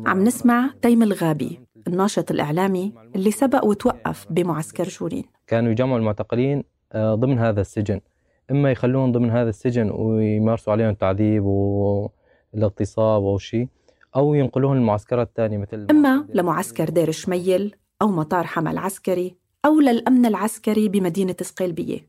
عم 0.06 0.24
نسمع 0.24 0.70
تيم 0.82 1.02
الغابي 1.02 1.60
الناشط 1.86 2.30
الإعلامي 2.30 2.92
اللي 3.16 3.30
سبق 3.30 3.64
وتوقف 3.64 4.26
بمعسكر 4.30 4.84
جورين 4.84 5.24
كانوا 5.46 5.70
يجمعوا 5.72 5.98
المعتقلين 5.98 6.64
آه، 6.92 7.14
ضمن 7.14 7.38
هذا 7.38 7.60
السجن. 7.60 8.00
إما 8.50 8.70
يخلون 8.70 9.12
ضمن 9.12 9.30
هذا 9.30 9.48
السجن 9.48 9.90
ويمارسوا 9.90 10.72
عليهم 10.72 10.94
تعذيب 10.94 11.44
والاغتصاب 11.44 13.22
أو 13.22 13.38
شيء 13.38 13.68
أو 14.16 14.34
ينقلوهم 14.34 14.74
للمعسكرات 14.74 15.28
الثانية 15.28 15.58
مثل 15.58 15.86
إما 15.90 16.26
لمعسكر 16.34 16.88
دير 16.88 17.10
شميل 17.10 17.76
أو 18.02 18.08
مطار 18.08 18.46
حمل 18.46 18.78
عسكري 18.78 19.36
أو 19.64 19.80
للأمن 19.80 20.26
العسكري 20.26 20.88
بمدينة 20.88 21.36
سقيلبية. 21.40 22.08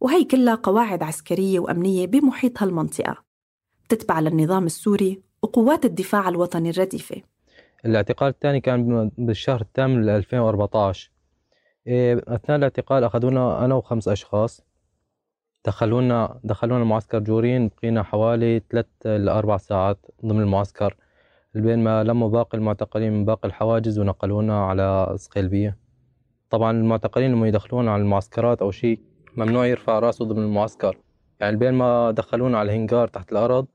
وهي 0.00 0.24
كلها 0.24 0.54
قواعد 0.54 1.02
عسكرية 1.02 1.60
وأمنية 1.60 2.06
بمحيط 2.06 2.62
هالمنطقة 2.62 3.16
بتتبع 3.84 4.20
للنظام 4.20 4.66
السوري 4.66 5.25
وقوات 5.46 5.84
الدفاع 5.84 6.28
الوطني 6.28 6.70
الرديفة. 6.70 7.22
الاعتقال 7.84 8.28
الثاني 8.28 8.60
كان 8.60 9.10
بالشهر 9.18 9.60
الثامن 9.60 10.08
2014 10.08 11.10
إيه، 11.86 12.22
أثناء 12.28 12.58
الاعتقال 12.58 13.04
أخذونا 13.04 13.64
أنا 13.64 13.74
وخمس 13.74 14.08
أشخاص. 14.08 14.62
دخلونا 15.64 16.40
دخلونا 16.44 16.84
معسكر 16.84 17.18
جورين 17.18 17.68
بقينا 17.68 18.02
حوالي 18.02 18.62
ثلاث 18.70 18.86
لأربع 19.04 19.56
ساعات 19.56 20.06
ضمن 20.24 20.40
المعسكر. 20.40 20.96
لبين 21.54 21.78
ما 21.78 22.04
لموا 22.04 22.28
باقي 22.28 22.58
المعتقلين 22.58 23.12
من 23.12 23.24
باقي 23.24 23.48
الحواجز 23.48 23.98
ونقلونا 23.98 24.64
على 24.66 25.14
صقيلبية 25.16 25.76
طبعا 26.50 26.70
المعتقلين 26.70 27.32
لما 27.32 27.48
يدخلون 27.48 27.88
على 27.88 28.02
المعسكرات 28.02 28.62
أو 28.62 28.70
شيء 28.70 29.00
ممنوع 29.36 29.66
يرفع 29.66 29.98
راسه 29.98 30.24
ضمن 30.24 30.42
المعسكر. 30.42 30.98
يعني 31.40 31.56
بين 31.56 31.74
ما 31.74 32.10
دخلونا 32.10 32.58
على 32.58 32.72
الهنجار 32.72 33.08
تحت 33.08 33.32
الأرض 33.32 33.66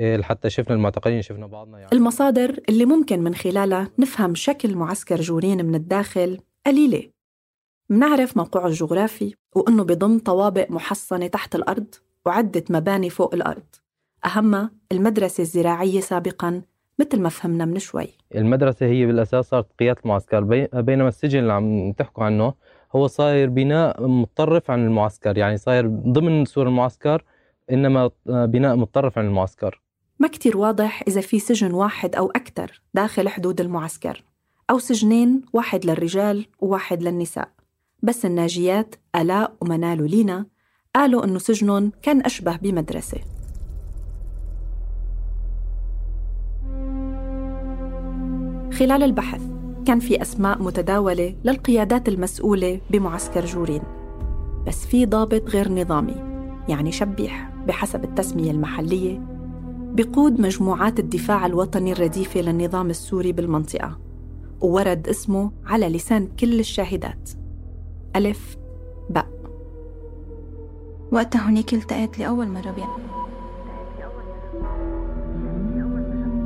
إيه، 0.00 0.16
لحتى 0.16 0.50
شفنا 0.50 0.74
المعتقلين 0.76 1.22
شفنا 1.22 1.46
بعضنا 1.46 1.78
يعني. 1.78 1.90
المصادر 1.92 2.58
اللي 2.68 2.84
ممكن 2.84 3.20
من 3.20 3.34
خلالها 3.34 3.88
نفهم 3.98 4.34
شكل 4.34 4.76
معسكر 4.76 5.20
جورين 5.20 5.64
من 5.64 5.74
الداخل 5.74 6.38
قليلة. 6.66 7.02
منعرف 7.90 8.36
موقعه 8.36 8.66
الجغرافي 8.66 9.34
وإنه 9.56 9.84
بضم 9.84 10.18
طوابق 10.18 10.70
محصنة 10.70 11.26
تحت 11.26 11.54
الأرض 11.54 11.94
وعدة 12.26 12.64
مباني 12.70 13.10
فوق 13.10 13.34
الأرض. 13.34 13.62
أهمها 14.26 14.70
المدرسة 14.92 15.42
الزراعية 15.42 16.00
سابقاً 16.00 16.62
مثل 16.98 17.20
ما 17.20 17.28
فهمنا 17.28 17.64
من 17.64 17.78
شوي. 17.78 18.08
المدرسة 18.34 18.86
هي 18.86 19.06
بالأساس 19.06 19.44
صارت 19.48 19.66
قيادة 19.78 20.00
المعسكر 20.04 20.40
بي- 20.40 20.68
بينما 20.74 21.08
السجن 21.08 21.38
اللي 21.38 21.52
عم 21.52 21.92
تحكوا 21.92 22.24
عنه 22.24 22.54
هو 22.96 23.06
صاير 23.06 23.48
بناء 23.48 24.06
متطرف 24.06 24.70
عن 24.70 24.86
المعسكر 24.86 25.38
يعني 25.38 25.56
صاير 25.56 25.86
ضمن 25.88 26.44
سور 26.44 26.66
المعسكر 26.68 27.24
إنما 27.70 28.10
بناء 28.26 28.76
متطرف 28.76 29.18
عن 29.18 29.26
المعسكر. 29.26 29.80
ما 30.20 30.28
كتير 30.28 30.56
واضح 30.56 31.02
إذا 31.08 31.20
في 31.20 31.38
سجن 31.38 31.72
واحد 31.72 32.16
أو 32.16 32.30
أكثر 32.30 32.82
داخل 32.94 33.28
حدود 33.28 33.60
المعسكر 33.60 34.24
أو 34.70 34.78
سجنين 34.78 35.42
واحد 35.52 35.86
للرجال 35.86 36.46
وواحد 36.58 37.02
للنساء. 37.02 37.48
بس 38.02 38.24
الناجيات 38.24 38.94
آلاء 39.16 39.52
ومنال 39.60 40.02
ولينا 40.02 40.46
قالوا 40.94 41.24
إنه 41.24 41.38
سجنهم 41.38 41.92
كان 42.02 42.20
أشبه 42.20 42.56
بمدرسة. 42.56 43.18
خلال 48.72 49.02
البحث 49.02 49.42
كان 49.86 50.00
في 50.00 50.22
أسماء 50.22 50.62
متداولة 50.62 51.36
للقيادات 51.44 52.08
المسؤولة 52.08 52.80
بمعسكر 52.90 53.44
جورين. 53.44 53.82
بس 54.66 54.86
في 54.86 55.06
ضابط 55.06 55.50
غير 55.50 55.72
نظامي 55.72 56.16
يعني 56.68 56.92
شبيح 56.92 57.50
بحسب 57.66 58.04
التسمية 58.04 58.50
المحلية 58.50 59.29
بقود 60.00 60.40
مجموعات 60.40 60.98
الدفاع 60.98 61.46
الوطني 61.46 61.92
الرديفة 61.92 62.40
للنظام 62.40 62.90
السوري 62.90 63.32
بالمنطقة 63.32 63.98
وورد 64.60 65.08
اسمه 65.08 65.52
على 65.66 65.88
لسان 65.88 66.28
كل 66.40 66.60
الشاهدات. 66.60 67.30
ألف 68.16 68.56
باء. 69.10 69.26
وقتها 71.12 71.48
هنيك 71.48 71.74
التقيت 71.74 72.18
لأول 72.18 72.48
مرة 72.48 72.70
بي 72.70 72.82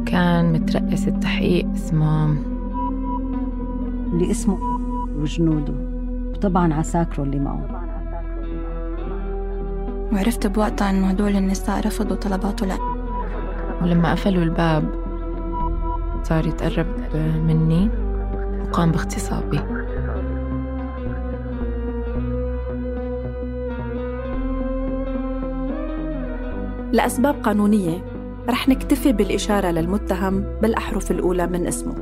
كان 0.07 0.53
مترأس 0.53 1.09
التحقيق 1.09 1.71
اسمه 1.71 2.33
اللي 4.13 4.31
اسمه 4.31 4.59
وجنوده. 5.17 5.75
وطبعا 6.31 6.75
عساكره 6.75 7.23
اللي 7.23 7.39
معه. 7.39 7.85
وعرفت 10.13 10.47
بوقتها 10.47 10.91
إنه 10.91 11.07
هدول 11.07 11.37
النساء 11.37 11.87
رفضوا 11.87 12.17
طلباته 12.17 12.67
لأ 12.67 12.94
ولما 13.85 14.11
قفلوا 14.13 14.43
الباب 14.43 14.85
صار 16.23 16.47
يتقرب 16.47 16.87
مني 17.47 17.91
وقام 18.63 18.93
باغتصابي 18.93 19.61
لأسباب 26.93 27.35
قانونية 27.43 28.05
رح 28.49 28.69
نكتفي 28.69 29.13
بالإشارة 29.13 29.71
للمتهم 29.71 30.45
بالأحرف 30.63 31.11
الأولى 31.11 31.47
من 31.47 31.67
اسمه. 31.67 31.95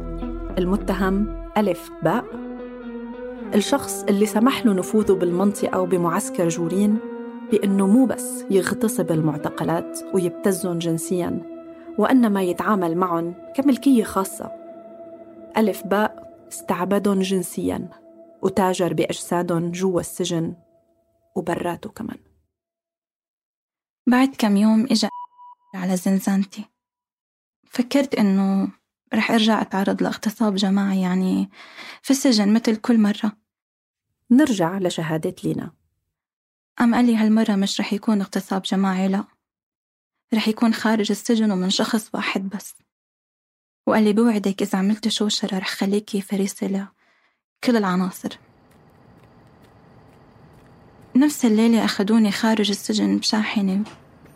المتهم 0.59 1.27
ألف 1.57 1.90
باء. 2.03 2.25
الشخص 3.55 4.05
اللي 4.09 4.27
سمح 4.27 4.66
له 4.66 4.73
نفوذه 4.73 5.12
بالمنطقة 5.12 5.81
وبمعسكر 5.81 6.49
جورين 6.49 6.97
بأنه 7.53 7.87
مو 7.87 8.07
بس 8.07 8.45
يغتصب 8.51 9.11
المعتقلات 9.11 10.01
ويبتزهم 10.14 10.79
جنسياً. 10.79 11.52
وإنما 11.98 12.42
يتعامل 12.42 12.96
معهم 12.96 13.35
كملكية 13.55 14.05
خاصة. 14.05 14.50
ألف 15.57 15.87
باء 15.87 16.46
استعبدهم 16.48 17.20
جنسياً. 17.20 17.88
وتاجر 18.42 18.92
بأجسادهم 18.92 19.70
جوا 19.70 20.00
السجن. 20.00 20.57
وبراته 21.37 21.90
كمان. 21.90 22.18
بعد 24.07 24.37
كم 24.38 24.57
يوم 24.57 24.87
إجا 24.90 25.09
على 25.74 25.96
زنزانتي. 25.96 26.64
فكرت 27.64 28.14
إنه 28.14 28.68
رح 29.14 29.31
أرجع 29.31 29.62
أتعرض 29.62 30.02
لاغتصاب 30.02 30.55
جماعي 30.55 31.00
يعني 31.00 31.50
في 32.02 32.11
السجن 32.11 32.55
مثل 32.55 32.76
كل 32.76 33.00
مرة. 33.00 33.33
نرجع 34.31 34.78
لشهادة 34.78 35.35
لينا. 35.44 35.72
قام 36.78 36.94
قال 36.94 37.07
لي 37.07 37.16
هالمرة 37.16 37.57
مش 37.57 37.81
رح 37.81 37.92
يكون 37.92 38.20
اغتصاب 38.20 38.62
جماعي 38.62 39.09
لا. 39.09 39.24
رح 40.35 40.49
يكون 40.49 40.75
خارج 40.75 41.11
السجن 41.11 41.51
ومن 41.51 41.71
شخص 41.71 42.11
واحد 42.14 42.49
بس. 42.49 42.75
وقال 43.87 44.05
لي 44.05 44.12
بوعدك 44.12 44.62
إذا 44.62 44.79
عملت 44.79 45.09
شوشرة 45.09 45.59
رح 45.59 45.68
خليكي 45.68 46.21
فريسة 46.21 46.66
لكل 46.66 47.77
العناصر. 47.77 48.38
نفس 51.16 51.45
الليلة 51.45 51.85
أخدوني 51.85 52.31
خارج 52.33 52.71
السجن 52.71 53.18
بشاحنة 53.18 53.83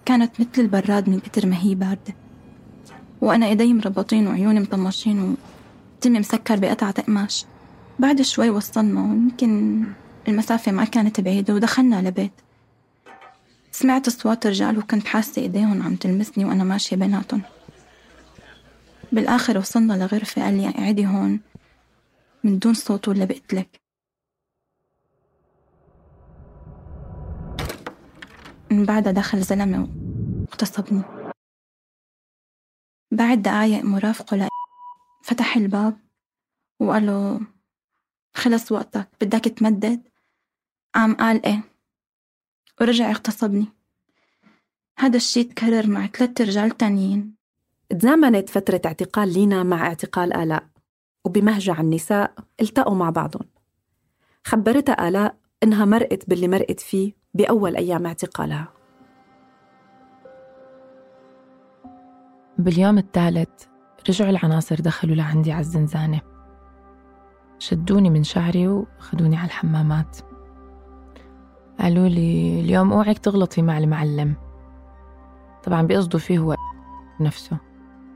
كانت 0.05 0.41
مثل 0.41 0.63
البراد 0.63 1.09
من 1.09 1.21
كتر 1.21 1.47
ما 1.47 1.57
هي 1.57 1.75
باردة. 1.75 2.15
وأنا 3.21 3.47
إيدي 3.47 3.75
مربطين 3.75 4.27
وعيوني 4.27 4.61
مطمشين 4.61 5.37
وتمي 5.97 6.19
مسكر 6.19 6.57
بقطعة 6.57 7.03
قماش. 7.03 7.45
بعد 7.99 8.23
شوي 8.23 8.51
وصلنا 8.51 9.01
ويمكن 9.01 9.85
المسافة 10.29 10.73
ما 10.73 10.85
كانت 10.85 11.21
بعيدة 11.21 11.55
ودخلنا 11.55 12.09
لبيت. 12.09 12.46
سمعت 13.77 14.07
أصوات 14.07 14.47
رجال 14.47 14.79
وكنت 14.79 15.07
حاسة 15.07 15.43
إيديهم 15.43 15.83
عم 15.83 15.97
تلمسني 15.97 16.45
وأنا 16.45 16.65
ماشية 16.65 16.97
بيناتهم. 16.97 17.43
بالآخر 19.13 19.59
وصلنا 19.59 19.93
لغرفة 19.93 20.43
قال 20.43 20.57
لي 20.57 20.69
اقعدي 20.69 21.07
هون 21.07 21.41
من 22.45 22.59
دون 22.59 22.75
صوت 22.75 23.09
ولا 23.09 23.25
بقتلك. 23.25 23.81
من 28.71 28.85
بعدها 28.85 29.13
دخل 29.13 29.43
زلمة 29.43 29.89
واغتصبني. 30.41 31.03
بعد 33.11 33.43
دقايق 33.43 33.85
مرافقه 33.85 34.37
ل 34.37 34.49
فتح 35.23 35.57
الباب 35.57 36.01
وقال 36.81 37.07
له 37.07 37.41
خلص 38.35 38.73
وقتك 38.73 39.09
بدك 39.21 39.45
تمدد؟ 39.45 40.03
قام 40.95 41.15
قال 41.15 41.47
إيه؟ 41.47 41.76
ورجع 42.81 43.11
اغتصبني 43.11 43.67
هذا 44.99 45.17
الشي 45.17 45.45
تكرر 45.45 45.87
مع 45.87 46.07
ثلاث 46.07 46.41
رجال 46.41 46.71
تانيين. 46.71 47.35
تزامنت 47.99 48.49
فترة 48.49 48.81
اعتقال 48.87 49.33
لينا 49.33 49.63
مع 49.63 49.87
اعتقال 49.87 50.37
آلاء 50.37 50.67
وبمهجع 51.25 51.81
النساء 51.81 52.35
التقوا 52.61 52.95
مع 52.95 53.11
بعضهم. 53.11 53.49
خبرتها 54.45 55.09
آلاء 55.09 55.37
إنها 55.63 55.85
مرقت 55.85 56.29
باللي 56.29 56.49
مرقت 56.49 56.81
فيه 56.81 57.13
بأول 57.35 57.77
أيام 57.77 58.07
اعتقالها. 58.07 58.69
باليوم 62.59 62.99
الثالث 62.99 63.65
رجعوا 64.09 64.31
العناصر 64.31 64.77
دخلوا 64.81 65.17
لعندي 65.17 65.53
على 65.53 65.61
الزنزانة. 65.61 66.21
شدوني 67.59 68.11
من 68.11 68.25
شعري 68.25 68.69
وخدوني 68.69 69.37
على 69.37 69.47
الحمامات. 69.47 70.36
قالوا 71.81 72.09
لي 72.09 72.61
اليوم 72.61 72.93
أوعك 72.93 73.19
تغلطي 73.19 73.63
مع 73.63 73.79
المعلم. 73.79 74.35
طبعا 75.65 75.83
بيقصدوا 75.83 76.21
فيه 76.21 76.39
هو 76.39 76.57
نفسه. 77.21 77.57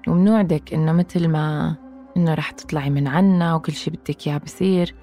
ومنوعدك 0.09 0.75
إنه 0.75 0.93
مثل 0.93 1.29
ما 1.29 1.77
إنه 2.17 2.35
رح 2.35 2.51
تطلعي 2.51 2.91
من 2.91 3.07
عنا 3.07 3.55
وكل 3.55 3.73
شي 3.73 3.91
بدك 3.91 4.27
إياه 4.27 4.39
بصير 4.39 4.95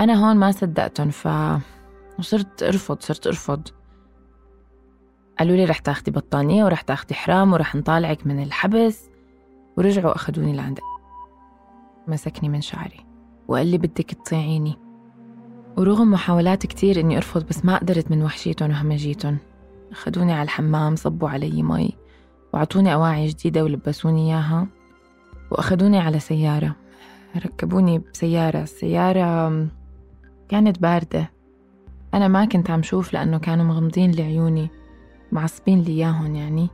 أنا 0.00 0.14
هون 0.14 0.36
ما 0.36 0.50
صدقتهم 0.50 1.10
ف 1.10 1.28
وصرت 2.18 2.62
أرفض 2.62 3.00
صرت 3.00 3.26
أرفض. 3.26 3.68
قالوا 5.38 5.56
لي 5.56 5.64
رح 5.64 5.78
تاخدي 5.78 6.10
بطانية 6.10 6.64
ورح 6.64 6.80
تاخدي 6.80 7.14
حرام 7.14 7.52
ورح 7.52 7.74
نطالعك 7.74 8.26
من 8.26 8.42
الحبس. 8.42 9.10
ورجعوا 9.76 10.16
أخدوني 10.16 10.56
لعند 10.56 10.78
مسكني 12.08 12.48
من 12.48 12.60
شعري. 12.60 13.06
وقال 13.48 13.66
لي 13.66 13.78
بدك 13.78 14.14
تطيعيني. 14.14 14.78
ورغم 15.76 16.10
محاولات 16.10 16.66
كتير 16.66 17.00
إني 17.00 17.16
أرفض 17.16 17.46
بس 17.46 17.64
ما 17.64 17.76
قدرت 17.76 18.10
من 18.10 18.22
وحشيتهم 18.22 18.70
وهمجيتهم 18.70 19.38
أخدوني 19.92 20.32
على 20.32 20.42
الحمام 20.42 20.96
صبوا 20.96 21.28
علي 21.28 21.62
مي 21.62 21.92
وعطوني 22.52 22.94
أواعي 22.94 23.28
جديدة 23.28 23.64
ولبسوني 23.64 24.32
إياها 24.32 24.66
وأخدوني 25.50 25.98
على 25.98 26.18
سيارة. 26.18 26.76
ركبوني 27.36 27.98
بسيارة. 27.98 28.62
السيارة 28.62 29.48
كانت 30.48 30.78
باردة. 30.82 31.30
أنا 32.14 32.28
ما 32.28 32.44
كنت 32.44 32.70
عم 32.70 32.82
شوف 32.82 33.12
لأنه 33.12 33.38
كانوا 33.38 33.64
مغمضين 33.64 34.10
لي 34.10 34.22
عيوني 34.22 34.70
معصبين 35.32 35.82
لي 35.82 35.92
إياهم 35.92 36.34
يعني 36.34 36.68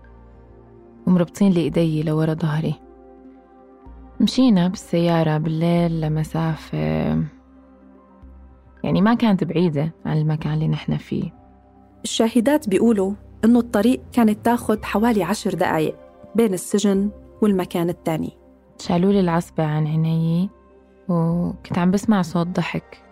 ومربطين 1.07 1.53
لي 1.53 1.61
إيدي 1.61 2.03
لورا 2.03 2.35
ظهري. 2.35 2.75
مشينا 4.21 4.69
بالسيارة 4.69 5.39
بالليل 5.39 6.01
لمسافة 6.01 7.38
يعني 8.85 9.03
ما 9.03 9.15
كانت 9.15 9.45
بعيدة 9.45 9.93
عن 10.07 10.19
المكان 10.19 10.55
اللي 10.55 10.69
نحن 10.69 10.97
فيه. 10.97 11.35
الشاهدات 12.05 12.69
بيقولوا 12.69 13.13
إنه 13.45 13.59
الطريق 13.59 14.01
كانت 14.13 14.45
تاخد 14.45 14.85
حوالي 14.85 15.23
عشر 15.23 15.55
دقايق 15.55 15.97
بين 16.35 16.55
السجن 16.55 17.11
والمكان 17.43 17.89
التاني. 17.89 18.39
شالوا 18.79 19.13
لي 19.13 19.21
العصبة 19.21 19.65
عن 19.65 19.87
عيني 19.87 20.51
وكنت 21.09 21.79
عم 21.79 21.91
بسمع 21.91 22.23
صوت 22.23 22.47
ضحك. 22.47 23.03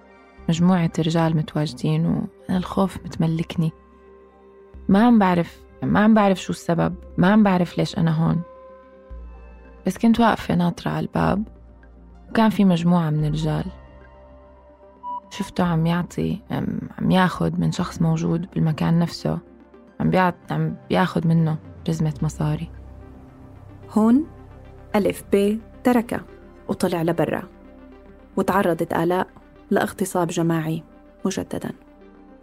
مجموعة 0.49 0.91
رجال 0.99 1.37
متواجدين 1.37 2.07
وأنا 2.07 2.59
الخوف 2.59 2.97
متملكني. 3.05 3.73
ما 4.89 5.07
عم 5.07 5.19
بعرف 5.19 5.63
ما 5.83 6.01
عم 6.01 6.15
بعرف 6.15 6.43
شو 6.43 6.53
السبب 6.53 6.95
ما 7.19 7.33
عم 7.33 7.43
بعرف 7.43 7.79
ليش 7.79 7.99
أنا 7.99 8.11
هون. 8.11 8.43
بس 9.87 9.99
كنت 9.99 10.21
واقفة 10.21 10.55
ناطرة 10.55 10.91
على 10.91 11.07
الباب 11.07 11.43
وكان 12.31 12.51
في 12.51 12.65
مجموعة 12.65 13.11
من 13.11 13.25
الرجال. 13.25 13.65
شفته 15.31 15.65
عم 15.65 15.87
يعطي 15.87 16.39
عم 16.99 17.11
ياخد 17.11 17.61
من 17.61 17.73
شخص 17.73 18.03
موجود 18.03 18.47
بالمكان 18.55 18.99
نفسه. 18.99 19.39
عم 20.01 20.11
بيعط 20.11 20.35
عم 20.51 20.77
بياخد 20.89 21.27
منه 21.27 21.59
جزمة 21.87 22.15
مصاري. 22.23 22.71
هون 23.91 24.27
ألف 24.95 25.25
ب 25.33 25.59
تركها 25.85 26.25
وطلع 26.69 27.03
لبرا. 27.03 27.43
وتعرضت 28.37 28.93
آلاء 28.93 29.27
لاغتصاب 29.71 30.29
جماعي 30.29 30.83
مجددا. 31.25 31.73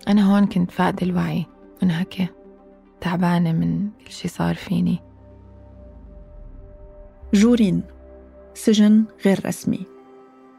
أنا 0.08 0.34
هون 0.34 0.46
كنت 0.46 0.72
فاقدة 0.72 1.08
الوعي. 1.08 1.46
منهكة. 1.84 2.28
تعبانة 3.02 3.52
من 3.52 3.90
كل 4.06 4.12
شي 4.12 4.28
صار 4.28 4.56
فيني. 4.56 5.00
جورين. 7.34 7.84
سجن 8.54 9.04
غير 9.26 9.46
رسمي. 9.46 9.93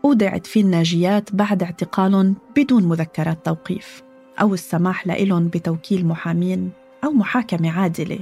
أودعت 0.05 0.47
فيه 0.47 0.61
الناجيات 0.61 1.35
بعد 1.35 1.63
اعتقالهم 1.63 2.35
بدون 2.57 2.85
مذكرات 2.85 3.47
توقيف 3.47 4.03
أو 4.41 4.55
السماح 4.55 5.07
لإلهم 5.07 5.49
بتوكيل 5.49 6.07
محامين 6.07 6.71
أو 7.05 7.11
محاكمة 7.11 7.71
عادلة. 7.71 8.19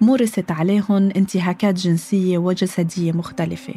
مورست 0.00 0.50
عليهم 0.50 1.10
انتهاكات 1.16 1.74
جنسية 1.74 2.38
وجسدية 2.38 3.12
مختلفة. 3.12 3.74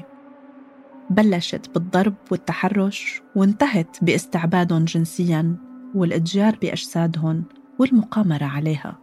بلشت 1.09 1.69
بالضرب 1.73 2.13
والتحرش 2.31 3.21
وانتهت 3.35 3.97
باستعبادهم 4.01 4.85
جنسيا 4.85 5.55
والإتجار 5.95 6.55
بأجسادهم 6.61 7.43
والمقامرة 7.79 8.45
عليها. 8.45 8.97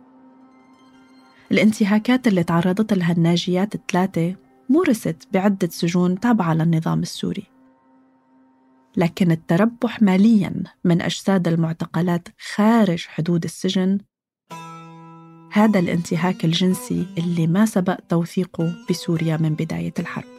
الانتهاكات 1.52 2.28
اللي 2.28 2.42
تعرضت 2.42 2.92
لها 2.92 3.12
الناجيات 3.12 3.74
الثلاثة 3.74 4.34
مورست 4.68 5.28
بعدة 5.32 5.68
سجون 5.70 6.20
تابعة 6.20 6.54
للنظام 6.54 7.02
السوري. 7.02 7.46
لكن 8.96 9.30
التربح 9.30 10.02
ماليا 10.02 10.62
من 10.84 11.02
أجساد 11.02 11.48
المعتقلات 11.48 12.28
خارج 12.54 13.06
حدود 13.06 13.44
السجن 13.44 13.98
هذا 15.52 15.78
الانتهاك 15.78 16.44
الجنسي 16.44 17.06
اللي 17.18 17.46
ما 17.46 17.66
سبق 17.66 18.00
توثيقه 18.08 18.74
بسوريا 18.90 19.36
من 19.36 19.54
بداية 19.54 19.94
الحرب. 19.98 20.37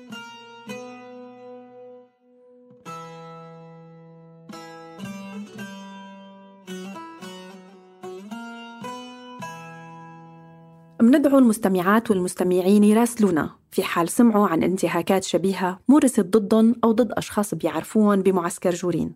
مندعو 11.20 11.38
المستمعات 11.38 12.12
والمستمعين 12.12 12.84
يراسلونا 12.84 13.50
في 13.72 13.84
حال 13.84 14.10
سمعوا 14.10 14.48
عن 14.48 14.64
انتهاكات 14.64 15.24
شبيهة 15.24 15.80
مورست 15.88 16.38
ضدهم 16.38 16.76
أو 16.84 16.92
ضد 16.92 17.12
أشخاص 17.12 17.56
بيعرفوهم 17.56 18.22
بمعسكر 18.22 18.70
جورين. 18.70 19.16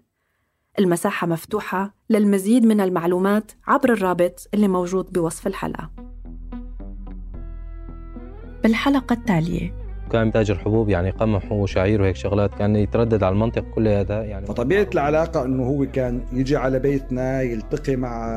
المساحة 0.80 1.28
مفتوحة 1.28 1.96
للمزيد 2.10 2.66
من 2.66 2.82
المعلومات 2.82 3.52
عبر 3.68 3.94
الرابط 3.94 4.48
اللي 4.54 4.68
موجود 4.68 5.14
بوصف 5.14 5.48
الحلقة. 5.48 5.90
بالحلقة 8.64 9.14
التالية. 9.14 9.74
كان 10.12 10.32
تاجر 10.32 10.58
حبوب 10.58 10.90
يعني 10.90 11.10
قمح 11.10 11.52
وشعير 11.52 12.02
وهيك 12.02 12.16
شغلات 12.16 12.54
كان 12.54 12.76
يتردد 12.76 13.24
على 13.24 13.34
المنطقة 13.34 13.66
كلها 13.76 14.02
هذا 14.02 14.24
يعني. 14.24 14.46
فطبيعة 14.46 14.90
العلاقة 14.94 15.46
إنه 15.46 15.64
هو 15.64 15.86
كان 15.86 16.22
يجي 16.34 16.56
على 16.56 16.80
بيتنا 16.80 17.42
يلتقي 17.42 17.96
مع 17.96 18.28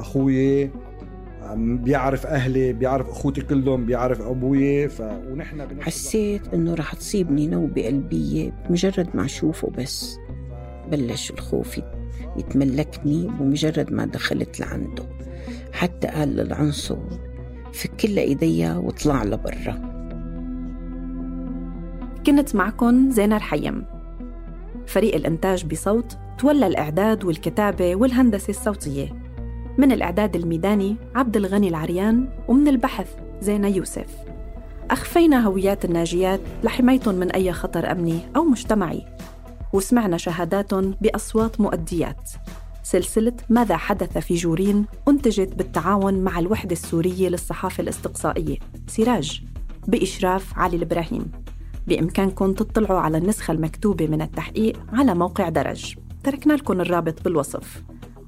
أخوي 0.00 0.70
بيعرف 1.56 2.26
أهلي 2.26 2.72
بيعرف 2.72 3.08
أخوتي 3.08 3.40
كلهم 3.40 3.86
بيعرف 3.86 4.20
أبوي 4.22 4.88
ف... 4.88 5.00
ونحن 5.00 5.82
حسيت 5.82 6.54
إنه 6.54 6.74
رح 6.74 6.94
تصيبني 6.94 7.46
نوبه 7.46 7.86
قلبيه 7.86 8.52
بمجرد 8.68 9.08
ما 9.14 9.24
أشوفه 9.24 9.70
بس. 9.70 10.18
بلش 10.90 11.30
الخوف 11.30 11.80
يتملكني 12.36 13.26
بمجرد 13.40 13.92
ما 13.92 14.06
دخلت 14.06 14.60
لعنده. 14.60 15.04
حتى 15.72 16.08
قال 16.08 16.36
للعنصر 16.36 16.98
فك 17.72 18.04
لها 18.04 18.24
ايديا 18.24 18.74
واطلع 18.74 19.24
لبرا. 19.24 19.96
كنت 22.26 22.56
معكم 22.56 23.10
زينة 23.10 23.36
رحيم 23.36 23.84
فريق 24.86 25.14
الإنتاج 25.14 25.66
بصوت 25.66 26.18
تولى 26.38 26.66
الإعداد 26.66 27.24
والكتابة 27.24 27.96
والهندسة 27.96 28.50
الصوتية. 28.50 29.25
من 29.78 29.92
الإعداد 29.92 30.36
الميداني 30.36 30.96
عبد 31.14 31.36
الغني 31.36 31.68
العريان 31.68 32.28
ومن 32.48 32.68
البحث 32.68 33.08
زينة 33.40 33.68
يوسف. 33.68 34.06
أخفينا 34.90 35.46
هويات 35.46 35.84
الناجيات 35.84 36.40
لحمايتهم 36.64 37.14
من 37.14 37.30
أي 37.30 37.52
خطر 37.52 37.90
أمني 37.92 38.18
أو 38.36 38.44
مجتمعي. 38.44 39.06
وسمعنا 39.72 40.16
شهاداتهم 40.16 40.94
بأصوات 41.00 41.60
مؤديات. 41.60 42.30
سلسلة 42.82 43.32
ماذا 43.48 43.76
حدث 43.76 44.18
في 44.18 44.34
جورين 44.34 44.84
أنتجت 45.08 45.54
بالتعاون 45.54 46.14
مع 46.14 46.38
الوحدة 46.38 46.72
السورية 46.72 47.28
للصحافة 47.28 47.82
الاستقصائية 47.82 48.56
سراج 48.86 49.42
بإشراف 49.88 50.58
علي 50.58 50.76
الإبراهيم. 50.76 51.30
بإمكانكم 51.86 52.52
تطلعوا 52.52 53.00
على 53.00 53.18
النسخة 53.18 53.52
المكتوبة 53.52 54.06
من 54.06 54.22
التحقيق 54.22 54.80
على 54.92 55.14
موقع 55.14 55.48
درج. 55.48 55.94
تركنا 56.24 56.52
لكم 56.52 56.80
الرابط 56.80 57.24
بالوصف. 57.24 57.82